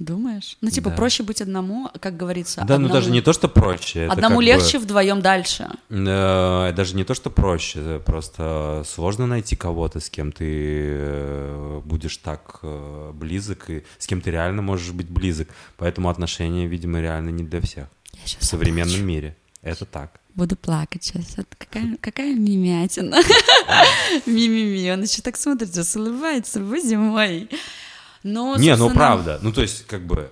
Думаешь? 0.00 0.56
Ну, 0.62 0.70
типа, 0.70 0.88
Да. 0.90 0.96
проще 0.96 1.22
быть 1.22 1.42
одному, 1.42 1.90
как 2.00 2.16
говорится. 2.16 2.62
Да, 2.66 2.78
ну 2.78 2.86
одному- 2.86 2.94
даже 2.94 3.10
не 3.10 3.20
то, 3.20 3.34
что 3.34 3.48
проще. 3.48 4.06
Одному 4.06 4.28
как 4.28 4.36
бы, 4.38 4.44
легче, 4.44 4.78
вдвоем 4.78 5.20
дальше. 5.20 5.68
э, 5.90 6.72
даже 6.74 6.96
не 6.96 7.04
то, 7.04 7.12
что 7.14 7.28
проще, 7.30 7.80
это 7.80 7.98
просто 8.04 8.82
сложно 8.86 9.26
найти 9.26 9.56
кого-то, 9.56 10.00
с 10.00 10.08
кем 10.08 10.32
ты 10.32 10.46
э, 10.48 11.80
будешь 11.84 12.16
так 12.16 12.60
э, 12.62 13.10
близок, 13.14 13.68
и 13.70 13.84
с 13.98 14.06
кем 14.06 14.22
ты 14.22 14.30
реально 14.30 14.62
можешь 14.62 14.90
быть 14.92 15.10
близок. 15.10 15.48
Поэтому 15.76 16.08
отношения, 16.08 16.66
видимо, 16.66 16.98
реально 17.00 17.28
не 17.28 17.44
для 17.44 17.60
всех 17.60 17.84
Я 18.14 18.26
щас 18.26 18.40
в 18.40 18.44
современном 18.46 18.88
заплачу. 18.88 19.06
мире. 19.06 19.36
Это 19.62 19.84
так. 19.84 20.18
Буду 20.34 20.56
плакать 20.56 21.04
сейчас. 21.04 21.34
Это 21.36 21.54
какая, 21.58 21.98
какая 22.00 22.34
мимятина. 22.34 23.18
Ми-ми-ми. 24.26 24.90
Он 24.92 25.02
еще 25.02 25.20
так 25.22 25.36
смотрит, 25.36 25.74
сейчас 25.74 25.94
улыбается. 25.96 26.60
Боже 26.60 26.96
мой. 26.96 27.48
Ну, 28.22 28.56
Не, 28.56 28.76
ну 28.76 28.90
правда. 28.90 29.38
Ну, 29.42 29.52
то 29.52 29.62
есть, 29.62 29.86
как 29.86 30.06
бы, 30.06 30.30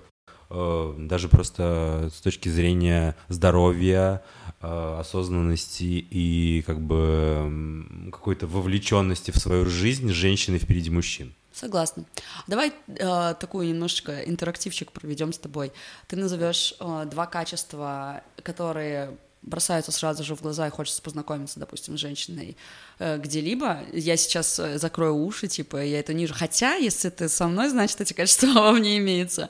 э, 0.49 0.95
даже 0.97 1.27
просто 1.27 2.09
с 2.13 2.21
точки 2.21 2.49
зрения 2.49 3.15
здоровья, 3.27 4.21
э, 4.61 4.97
осознанности 4.99 5.83
и 5.83 6.63
как 6.65 6.79
бы 6.81 8.09
какой-то 8.11 8.47
вовлеченности 8.47 9.31
в 9.31 9.37
свою 9.37 9.65
жизнь 9.65 10.09
женщины 10.09 10.59
впереди 10.59 10.89
мужчин. 10.89 11.33
Согласна. 11.51 12.05
Давай 12.47 12.71
э, 12.87 13.35
такую 13.39 13.67
немножечко 13.67 14.21
интерактивчик 14.21 14.91
проведем 14.91 15.33
с 15.33 15.37
тобой. 15.37 15.73
Ты 16.07 16.15
назовешь 16.15 16.73
э, 16.79 17.05
два 17.09 17.25
качества, 17.25 18.21
которые 18.43 19.17
бросаются 19.41 19.91
сразу 19.91 20.23
же 20.23 20.35
в 20.35 20.41
глаза 20.41 20.67
и 20.67 20.69
хочется 20.69 21.01
познакомиться, 21.01 21.59
допустим, 21.59 21.97
с 21.97 22.01
женщиной 22.01 22.57
э, 22.99 23.17
где-либо. 23.17 23.79
Я 23.93 24.17
сейчас 24.17 24.59
э, 24.59 24.77
закрою 24.77 25.15
уши, 25.15 25.47
типа, 25.47 25.83
я 25.83 25.99
это 25.99 26.13
ниже. 26.13 26.33
Хотя, 26.33 26.75
если 26.75 27.09
ты 27.09 27.29
со 27.29 27.47
мной, 27.47 27.69
значит, 27.69 28.01
эти 28.01 28.13
качества 28.13 28.47
во 28.53 28.71
мне 28.71 28.97
имеются. 28.97 29.49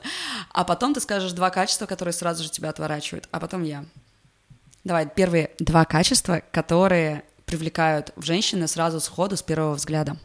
А 0.52 0.64
потом 0.64 0.94
ты 0.94 1.00
скажешь 1.00 1.32
два 1.32 1.50
качества, 1.50 1.86
которые 1.86 2.12
сразу 2.12 2.42
же 2.42 2.50
тебя 2.50 2.70
отворачивают, 2.70 3.28
а 3.30 3.40
потом 3.40 3.64
я. 3.64 3.84
Давай, 4.84 5.08
первые 5.08 5.50
два 5.58 5.84
качества, 5.84 6.42
которые 6.52 7.24
привлекают 7.44 8.12
в 8.16 8.24
женщины 8.24 8.68
сразу 8.68 9.00
сходу 9.00 9.36
с 9.36 9.42
первого 9.42 9.74
взгляда. 9.74 10.16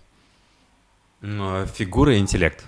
Ну, 1.21 1.61
а 1.61 1.65
Фигура 1.65 2.15
и 2.15 2.19
интеллект. 2.19 2.63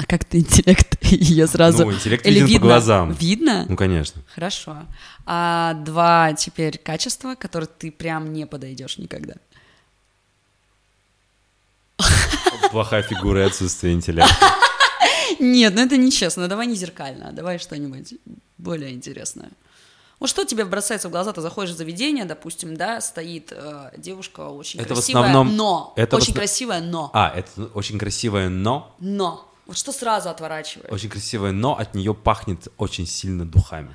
А 0.00 0.04
как 0.06 0.24
ты 0.24 0.38
интеллект 0.38 0.96
ее 1.02 1.46
сразу? 1.46 1.84
Ну, 1.84 1.92
интеллект 1.92 2.24
Или 2.26 2.36
виден 2.36 2.46
по 2.46 2.50
видно? 2.52 2.66
глазам. 2.66 3.12
Видно? 3.12 3.66
Ну, 3.68 3.76
конечно. 3.76 4.22
Хорошо. 4.34 4.78
А 5.26 5.74
два 5.74 6.32
теперь 6.32 6.78
качества, 6.78 7.34
которые 7.34 7.68
ты 7.68 7.90
прям 7.92 8.32
не 8.32 8.46
подойдешь 8.46 8.96
никогда. 8.96 9.34
Плохая 12.70 13.02
фигура 13.02 13.42
и 13.42 13.46
отсутствие 13.46 13.92
интеллекта. 13.92 14.34
Нет, 15.38 15.74
ну 15.74 15.82
это 15.82 15.96
нечестно. 15.96 16.48
Давай 16.48 16.66
не 16.66 16.76
зеркально, 16.76 17.32
давай 17.32 17.58
что-нибудь 17.58 18.14
более 18.58 18.92
интересное. 18.92 19.50
Вот 20.18 20.28
что 20.30 20.44
тебе 20.44 20.64
бросается 20.64 21.08
в 21.08 21.10
глаза? 21.10 21.32
Ты 21.32 21.40
заходишь 21.40 21.74
в 21.74 21.76
заведение, 21.78 22.24
допустим, 22.26 22.76
да, 22.76 23.00
стоит 23.00 23.52
э, 23.52 23.90
девушка 23.96 24.40
очень 24.48 24.80
Это 24.80 24.94
в 24.94 24.98
красивая, 24.98 25.22
основном- 25.24 25.56
но 25.56 25.92
это 25.96 26.16
в 26.16 26.20
очень 26.20 26.32
основ- 26.32 26.36
красивая, 26.36 26.80
но, 26.80 27.10
А, 27.14 27.32
это 27.34 27.64
очень 27.74 27.98
красивое 27.98 28.48
но. 28.48 28.94
но. 28.98 29.49
Вот 29.70 29.78
что 29.78 29.92
сразу 29.92 30.28
отворачивает? 30.30 30.90
Очень 30.90 31.10
красивое 31.10 31.52
но, 31.52 31.78
от 31.78 31.94
нее 31.94 32.12
пахнет 32.12 32.66
очень 32.76 33.06
сильно 33.06 33.46
духами. 33.48 33.94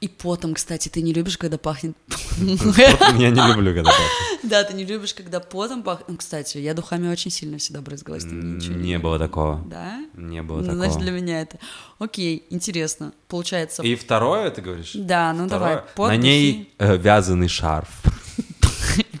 И 0.00 0.06
потом, 0.06 0.54
кстати, 0.54 0.88
ты 0.88 1.02
не 1.02 1.12
любишь, 1.12 1.36
когда 1.36 1.58
пахнет. 1.58 1.96
Я 2.38 3.30
не 3.30 3.48
люблю, 3.48 3.74
когда 3.74 3.90
пахнет. 3.90 4.08
Да, 4.44 4.62
ты 4.62 4.72
не 4.72 4.84
любишь, 4.84 5.12
когда 5.12 5.40
потом 5.40 5.82
пахнет. 5.82 6.08
Ну, 6.08 6.16
Кстати, 6.16 6.58
я 6.58 6.74
духами 6.74 7.08
очень 7.08 7.32
сильно 7.32 7.58
всегда 7.58 7.80
брызгалась. 7.80 8.22
Не 8.24 9.00
было 9.00 9.18
такого. 9.18 9.64
Да? 9.66 9.98
Не 10.14 10.42
было 10.42 10.58
Ну, 10.58 10.74
Значит, 10.74 10.94
такого. 10.94 11.00
для 11.00 11.10
меня 11.10 11.40
это. 11.42 11.58
Окей, 11.98 12.46
интересно. 12.48 13.12
Получается. 13.26 13.82
И 13.82 13.96
второе, 13.96 14.48
ты 14.52 14.62
говоришь? 14.62 14.92
Да, 14.94 15.32
ну 15.32 15.48
давай. 15.48 15.82
На 15.98 16.16
ней 16.16 16.72
э, 16.78 16.96
вязаный 16.96 17.48
шарф. 17.48 17.90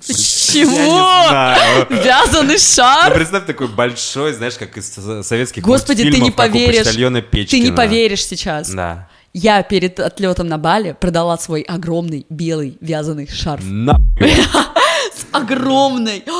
Чего? 0.52 1.86
Вязаный 2.04 2.54
Ну, 2.54 2.58
шар? 2.58 3.14
представь 3.14 3.46
такой 3.46 3.68
большой, 3.68 4.32
знаешь, 4.32 4.54
как 4.54 4.76
из 4.76 4.92
со- 4.92 5.22
советских 5.22 5.62
Господи, 5.62 6.10
ты 6.10 6.20
не 6.20 6.30
поверишь. 6.30 6.86
Ты 7.48 7.60
не 7.60 7.72
поверишь 7.72 8.24
сейчас. 8.24 8.70
Да. 8.70 9.08
Я 9.32 9.62
перед 9.62 10.00
отлетом 10.00 10.48
на 10.48 10.58
Бали 10.58 10.96
продала 10.98 11.38
свой 11.38 11.60
огромный 11.62 12.26
белый 12.30 12.76
вязаный 12.80 13.28
шарф. 13.28 13.62
На 13.64 13.94
С 14.20 15.26
огромной, 15.32 16.24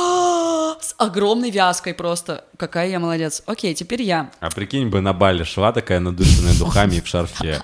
с 0.80 0.94
огромной 0.98 1.50
вязкой 1.50 1.94
просто. 1.94 2.44
Какая 2.56 2.88
я 2.88 2.98
молодец. 2.98 3.42
Окей, 3.46 3.74
теперь 3.74 4.02
я. 4.02 4.30
А 4.40 4.50
прикинь 4.50 4.88
бы, 4.88 5.00
на 5.00 5.12
Бали 5.12 5.44
шла 5.44 5.72
такая 5.72 6.00
надушенная 6.00 6.54
духами 6.59 6.96
и 6.96 7.00
в 7.00 7.06
шарфе. 7.06 7.62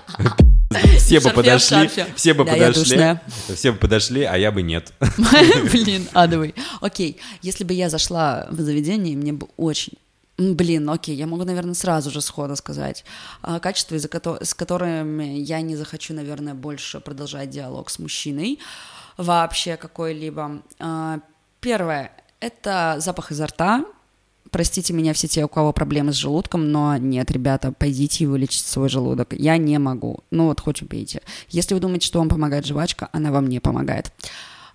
Все 0.97 1.19
бы 1.21 1.29
подошли, 1.29 1.89
все 2.15 2.33
бы 2.33 2.43
подошли, 2.43 3.19
все 3.55 3.71
бы 3.71 3.77
подошли, 3.77 4.23
а 4.23 4.35
я 4.37 4.51
бы 4.51 4.61
нет. 4.61 4.91
Блин, 5.71 6.07
адовый. 6.13 6.55
Окей, 6.81 7.19
если 7.41 7.63
бы 7.63 7.73
я 7.73 7.89
зашла 7.89 8.47
в 8.49 8.59
заведение, 8.59 9.15
мне 9.15 9.33
бы 9.33 9.47
очень... 9.57 9.93
Блин, 10.37 10.87
окей, 10.89 11.15
я 11.15 11.25
могу, 11.25 11.45
наверное, 11.45 11.73
сразу 11.73 12.11
же 12.11 12.21
сходу 12.21 12.55
сказать. 12.55 13.05
А, 13.41 13.59
Качества, 13.59 13.95
из-за 13.95 14.07
кото- 14.07 14.43
с 14.43 14.53
которыми 14.53 15.39
я 15.39 15.61
не 15.61 15.75
захочу, 15.75 16.13
наверное, 16.13 16.53
больше 16.53 16.99
продолжать 16.99 17.49
диалог 17.49 17.89
с 17.89 17.97
мужчиной 17.97 18.59
вообще 19.17 19.77
какой-либо. 19.77 20.61
А, 20.79 21.19
Первое— 21.59 22.11
это 22.39 22.95
запах 22.99 23.31
изо 23.31 23.47
рта. 23.47 23.85
Простите 24.51 24.93
меня 24.93 25.13
все 25.13 25.27
те, 25.27 25.43
у 25.43 25.47
кого 25.47 25.73
проблемы 25.73 26.13
с 26.13 26.15
желудком, 26.15 26.71
но 26.71 26.95
нет, 26.97 27.29
ребята, 27.31 27.73
пойдите 27.73 28.23
и 28.23 28.27
вылечите 28.27 28.67
свой 28.67 28.87
желудок. 28.87 29.33
Я 29.33 29.57
не 29.57 29.77
могу. 29.77 30.23
Ну 30.31 30.45
вот, 30.45 30.61
хоть 30.61 30.81
убейте. 30.81 31.21
Если 31.49 31.73
вы 31.73 31.81
думаете, 31.81 32.07
что 32.07 32.19
вам 32.19 32.29
помогает 32.29 32.65
жвачка, 32.65 33.09
она 33.11 33.31
вам 33.31 33.47
не 33.47 33.59
помогает. 33.59 34.11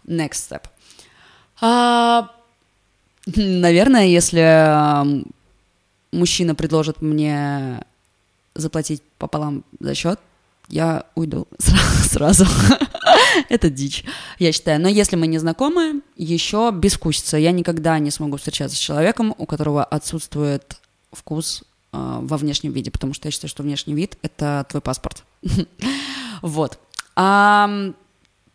Next 0.04 0.50
step. 0.50 0.64
А, 1.60 2.30
наверное, 3.26 4.06
если 4.06 5.24
мужчина 6.12 6.54
предложит 6.54 7.00
мне 7.00 7.82
заплатить 8.54 9.02
пополам 9.16 9.64
за 9.80 9.94
счет, 9.94 10.20
я 10.72 11.04
уйду 11.14 11.46
сра- 11.58 12.02
сразу. 12.08 12.46
Это 13.48 13.70
дичь, 13.70 14.04
я 14.38 14.50
считаю. 14.52 14.80
Но 14.80 14.88
если 14.88 15.16
мы 15.16 15.26
не 15.26 15.38
знакомы, 15.38 16.00
еще 16.16 16.72
бескусица. 16.74 17.36
Я 17.36 17.52
никогда 17.52 17.98
не 17.98 18.10
смогу 18.10 18.38
встречаться 18.38 18.76
с 18.76 18.80
человеком, 18.80 19.34
у 19.36 19.46
которого 19.46 19.84
отсутствует 19.84 20.78
вкус 21.12 21.62
э, 21.92 22.18
во 22.22 22.36
внешнем 22.38 22.72
виде, 22.72 22.90
потому 22.90 23.12
что 23.12 23.28
я 23.28 23.32
считаю, 23.32 23.50
что 23.50 23.62
внешний 23.62 23.94
вид— 23.94 24.16
это 24.22 24.66
твой 24.68 24.80
паспорт. 24.80 25.22
Вот. 26.40 26.80
А 27.14 27.92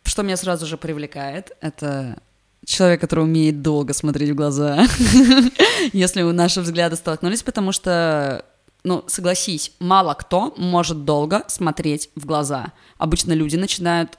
что 0.02 0.22
меня 0.22 0.36
сразу 0.36 0.66
же 0.66 0.76
привлекает, 0.76 1.52
это 1.62 2.18
человек, 2.66 3.00
который 3.00 3.24
умеет 3.24 3.62
долго 3.62 3.94
смотреть 3.94 4.30
в 4.30 4.34
глаза, 4.34 4.86
если 5.94 6.20
наши 6.20 6.60
взгляды 6.60 6.96
столкнулись, 6.96 7.42
потому 7.42 7.72
что, 7.72 8.44
ну, 8.88 9.04
согласись, 9.06 9.72
мало 9.80 10.14
кто 10.14 10.54
может 10.56 11.04
долго 11.04 11.44
смотреть 11.46 12.10
в 12.16 12.24
глаза. 12.24 12.72
Обычно 12.96 13.34
люди 13.34 13.56
начинают 13.56 14.18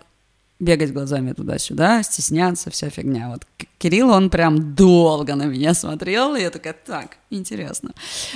бегать 0.60 0.94
глазами 0.94 1.34
туда-сюда, 1.34 2.04
стесняться, 2.04 2.70
вся 2.70 2.90
фигня. 2.90 3.30
Вот 3.30 3.48
Кирилл, 3.80 4.12
он 4.12 4.30
прям 4.30 4.76
долго 4.76 5.36
на 5.36 5.46
меня 5.46 5.74
смотрел, 5.74 6.36
и 6.36 6.42
я 6.42 6.52
такая, 6.52 6.74
так, 6.74 7.18
интересно. 7.32 7.94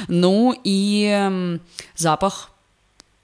Ну 0.07 0.55
и 0.63 1.59
запах 1.95 2.49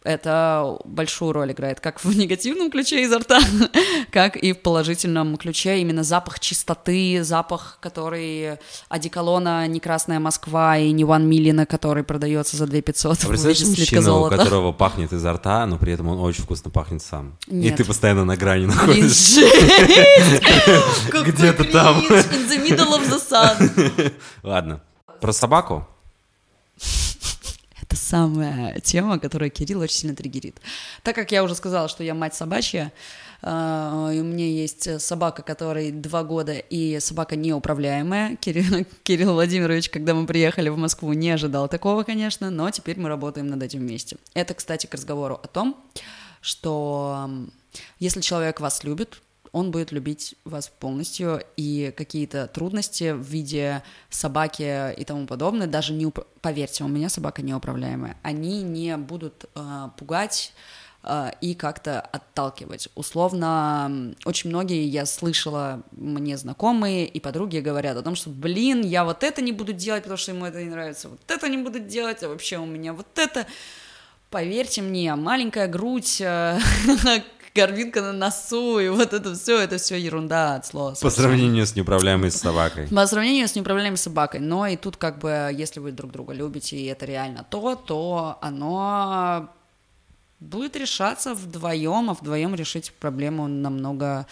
это 0.03 0.77
большую 0.85 1.33
роль 1.33 1.51
играет, 1.51 1.81
как 1.81 2.03
в 2.03 2.17
негативном 2.17 2.71
ключе 2.71 3.03
изо 3.03 3.19
рта, 3.19 3.39
как 4.11 4.37
и 4.37 4.53
в 4.53 4.61
положительном 4.61 5.35
ключе. 5.35 5.79
Именно 5.79 6.03
запах 6.03 6.39
чистоты, 6.39 7.23
запах, 7.23 7.79
который 7.81 8.59
одеколона 8.87 9.67
не 9.67 9.79
Красная 9.79 10.19
Москва 10.19 10.77
и 10.77 10.91
не 10.91 11.03
One 11.03 11.27
Million, 11.27 11.65
который 11.65 12.03
продается 12.03 12.55
за 12.55 12.65
2 12.65 12.81
500 12.81 13.23
А 13.23 13.27
представляешь 13.27 13.65
мужчину, 13.65 14.25
у 14.25 14.29
которого 14.29 14.71
пахнет 14.71 15.11
изо 15.11 15.33
рта, 15.33 15.65
но 15.65 15.77
при 15.77 15.93
этом 15.93 16.07
он 16.07 16.19
очень 16.19 16.43
вкусно 16.43 16.71
пахнет 16.71 17.01
сам. 17.01 17.37
И 17.47 17.55
Нет. 17.55 17.77
ты 17.77 17.83
постоянно 17.83 18.23
на 18.23 18.37
грани 18.37 18.65
находишься. 18.65 19.41
Где-то 21.25 21.65
там. 21.65 21.99
In 21.99 22.49
the 22.49 22.63
middle 22.63 22.97
of 22.97 23.09
the 23.09 23.19
sun. 23.19 24.13
Ладно. 24.43 24.81
Про 25.19 25.33
собаку? 25.33 25.87
Самая 28.09 28.79
тема, 28.79 29.19
которая 29.19 29.51
Кирилл 29.51 29.81
очень 29.81 29.97
сильно 29.97 30.15
триггерит. 30.15 30.59
Так 31.03 31.13
как 31.13 31.31
я 31.31 31.43
уже 31.43 31.53
сказала, 31.53 31.87
что 31.87 32.03
я 32.03 32.15
мать 32.15 32.33
собачья, 32.33 32.91
э, 33.43 33.47
и 34.15 34.19
у 34.19 34.23
меня 34.23 34.47
есть 34.47 34.99
собака, 34.99 35.43
которой 35.43 35.91
два 35.91 36.23
года, 36.23 36.53
и 36.53 36.99
собака 36.99 37.35
неуправляемая. 37.35 38.35
Кирилл, 38.37 38.83
Кирилл 39.03 39.33
Владимирович, 39.33 39.91
когда 39.91 40.15
мы 40.15 40.25
приехали 40.25 40.69
в 40.69 40.77
Москву, 40.77 41.13
не 41.13 41.29
ожидал 41.29 41.67
такого, 41.67 42.01
конечно, 42.01 42.49
но 42.49 42.71
теперь 42.71 42.99
мы 42.99 43.09
работаем 43.09 43.45
над 43.45 43.61
этим 43.61 43.81
вместе. 43.81 44.17
Это, 44.33 44.55
кстати, 44.55 44.87
к 44.87 44.93
разговору 44.95 45.35
о 45.35 45.47
том, 45.47 45.77
что 46.41 47.29
если 47.99 48.21
человек 48.21 48.59
вас 48.59 48.83
любит, 48.83 49.21
он 49.51 49.71
будет 49.71 49.91
любить 49.91 50.35
вас 50.45 50.69
полностью, 50.69 51.41
и 51.57 51.93
какие-то 51.95 52.47
трудности 52.47 53.11
в 53.11 53.21
виде 53.21 53.83
собаки 54.09 54.93
и 54.93 55.03
тому 55.05 55.25
подобное, 55.27 55.67
даже 55.67 55.93
не 55.93 56.05
уп- 56.05 56.25
поверьте, 56.41 56.83
у 56.83 56.87
меня 56.87 57.09
собака 57.09 57.41
неуправляемая, 57.41 58.17
они 58.23 58.63
не 58.63 58.97
будут 58.97 59.45
э, 59.55 59.89
пугать 59.97 60.53
э, 61.03 61.31
и 61.41 61.55
как-то 61.55 62.01
отталкивать. 62.01 62.89
Условно, 62.95 64.15
очень 64.25 64.49
многие, 64.49 64.85
я 64.85 65.05
слышала, 65.05 65.81
мне 65.91 66.37
знакомые 66.37 67.07
и 67.07 67.19
подруги 67.19 67.57
говорят 67.59 67.97
о 67.97 68.03
том, 68.03 68.15
что, 68.15 68.29
блин, 68.29 68.81
я 68.81 69.03
вот 69.03 69.23
это 69.23 69.41
не 69.41 69.51
буду 69.51 69.73
делать, 69.73 70.03
потому 70.03 70.17
что 70.17 70.31
ему 70.31 70.45
это 70.45 70.63
не 70.63 70.69
нравится, 70.69 71.09
вот 71.09 71.19
это 71.27 71.47
не 71.49 71.57
буду 71.57 71.79
делать, 71.79 72.23
а 72.23 72.29
вообще 72.29 72.57
у 72.57 72.65
меня 72.65 72.93
вот 72.93 73.07
это... 73.17 73.45
Поверьте 74.29 74.83
мне, 74.83 75.15
маленькая 75.15 75.67
грудь, 75.67 76.21
э, 76.21 76.59
горбинка 77.55 78.01
на 78.01 78.13
носу, 78.13 78.79
и 78.79 78.89
вот 78.89 79.13
это 79.13 79.33
все, 79.35 79.59
это 79.59 79.77
все 79.77 79.97
ерунда 79.97 80.55
от 80.55 80.65
слова. 80.65 80.95
По 81.01 81.09
сравнению 81.09 81.65
с 81.65 81.75
неуправляемой 81.75 82.31
собакой. 82.31 82.87
По 82.87 83.05
сравнению 83.07 83.47
с 83.47 83.55
неуправляемой 83.55 83.97
собакой. 83.97 84.39
Но 84.39 84.67
и 84.67 84.75
тут 84.75 84.97
как 84.97 85.19
бы, 85.19 85.51
если 85.53 85.79
вы 85.79 85.91
друг 85.91 86.11
друга 86.11 86.33
любите, 86.33 86.77
и 86.77 86.85
это 86.85 87.05
реально 87.05 87.45
то, 87.49 87.75
то 87.75 88.37
оно 88.41 89.49
будет 90.39 90.75
решаться 90.75 91.33
вдвоем, 91.33 92.09
а 92.09 92.13
вдвоем 92.13 92.55
решить 92.55 92.93
проблему 92.99 93.47
намного, 93.47 94.25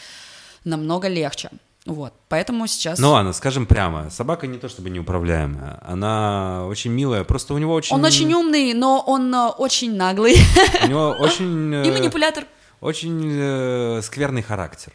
намного 0.63 1.07
легче. 1.07 1.49
Вот, 1.85 2.13
поэтому 2.27 2.67
сейчас... 2.67 2.99
Ну 2.99 3.11
ладно, 3.11 3.31
скажем 3.31 3.65
прямо, 3.65 4.09
собака 4.09 4.45
не 4.45 4.57
то 4.57 4.67
чтобы 4.67 4.89
неуправляемая, 4.89 5.79
она 5.87 6.65
очень 6.67 6.91
милая, 6.91 7.23
просто 7.23 7.53
у 7.53 7.57
него 7.57 7.73
очень... 7.73 7.95
Он 7.95 8.03
очень 8.03 8.33
умный, 8.33 8.73
но 8.73 9.01
он 9.07 9.33
э, 9.33 9.47
очень 9.57 9.95
наглый 9.95 10.35
У 10.83 10.87
него 10.87 11.15
очень... 11.17 11.73
и 11.85 11.87
э, 11.87 11.91
манипулятор. 11.93 12.45
Очень 12.79 13.31
э, 13.33 14.01
скверный 14.03 14.43
характер. 14.43 14.93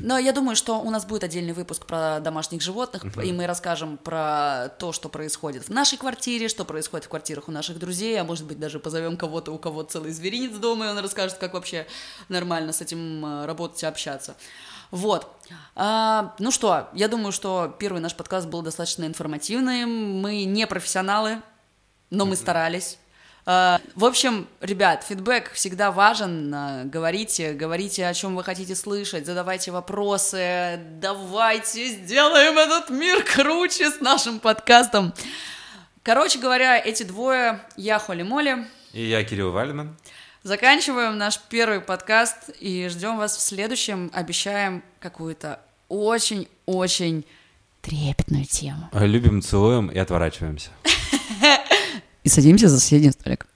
Но 0.00 0.18
я 0.18 0.32
думаю, 0.32 0.56
что 0.56 0.80
у 0.80 0.90
нас 0.90 1.04
будет 1.04 1.22
отдельный 1.22 1.52
выпуск 1.52 1.86
про 1.86 2.18
домашних 2.20 2.62
животных, 2.62 3.04
и 3.22 3.32
мы 3.32 3.46
расскажем 3.46 3.96
про 3.96 4.68
то, 4.78 4.92
что 4.92 5.08
происходит 5.08 5.68
в 5.68 5.70
нашей 5.70 5.98
квартире, 5.98 6.48
что 6.48 6.64
происходит 6.64 7.06
в 7.06 7.08
квартирах 7.08 7.48
у 7.48 7.52
наших 7.52 7.78
друзей, 7.78 8.20
а 8.20 8.24
может 8.24 8.46
быть 8.46 8.58
даже 8.58 8.80
позовем 8.80 9.16
кого-то, 9.16 9.52
у 9.52 9.58
кого 9.58 9.82
целый 9.82 10.12
зверинец 10.12 10.56
дома, 10.56 10.86
и 10.86 10.88
он 10.88 10.98
расскажет, 10.98 11.38
как 11.38 11.54
вообще 11.54 11.86
нормально 12.28 12.72
с 12.72 12.80
этим 12.80 13.24
э, 13.24 13.46
работать 13.46 13.82
и 13.82 13.86
общаться. 13.86 14.36
Вот. 14.90 15.26
А, 15.74 16.34
ну 16.38 16.50
что, 16.50 16.90
я 16.92 17.08
думаю, 17.08 17.32
что 17.32 17.74
первый 17.78 18.00
наш 18.00 18.14
подкаст 18.14 18.46
был 18.46 18.62
достаточно 18.62 19.04
информативным. 19.04 20.20
Мы 20.20 20.44
не 20.44 20.66
профессионалы, 20.66 21.40
но 22.10 22.26
мы 22.26 22.36
старались. 22.36 22.98
А, 23.44 23.80
В 23.96 24.04
общем, 24.04 24.46
ребят, 24.60 25.04
фидбэк 25.08 25.52
всегда 25.52 25.90
важен. 25.90 26.52
А, 26.54 26.84
Говорите, 26.84 27.52
говорите, 27.52 28.06
о 28.06 28.14
чем 28.14 28.36
вы 28.36 28.44
хотите 28.44 28.74
слышать, 28.76 29.26
задавайте 29.26 29.70
вопросы. 29.72 30.78
Давайте 31.00 31.88
сделаем 31.88 32.56
этот 32.58 32.90
мир 32.90 33.24
круче 33.24 33.90
с 33.90 34.00
нашим 34.00 34.38
подкастом. 34.38 35.12
Короче 36.04 36.38
говоря, 36.38 36.78
эти 36.78 37.02
двое, 37.04 37.60
я 37.76 37.98
Холи 37.98 38.22
Моли, 38.22 38.66
И 38.92 39.04
я 39.04 39.22
Кирилл 39.24 39.50
Валина. 39.52 39.94
заканчиваем 40.42 41.16
наш 41.18 41.38
первый 41.48 41.80
подкаст 41.80 42.50
и 42.60 42.88
ждем 42.88 43.16
вас 43.18 43.36
в 43.36 43.40
следующем. 43.40 44.10
Обещаем 44.12 44.82
какую-то 45.00 45.60
очень-очень 45.88 47.24
Трепетную 47.82 48.44
тему. 48.44 48.88
Любим, 48.92 49.42
целуем 49.42 49.88
и 49.88 49.98
отворачиваемся. 49.98 50.70
и 52.24 52.28
садимся 52.28 52.68
за 52.68 52.80
соседний 52.80 53.12
столик. 53.12 53.46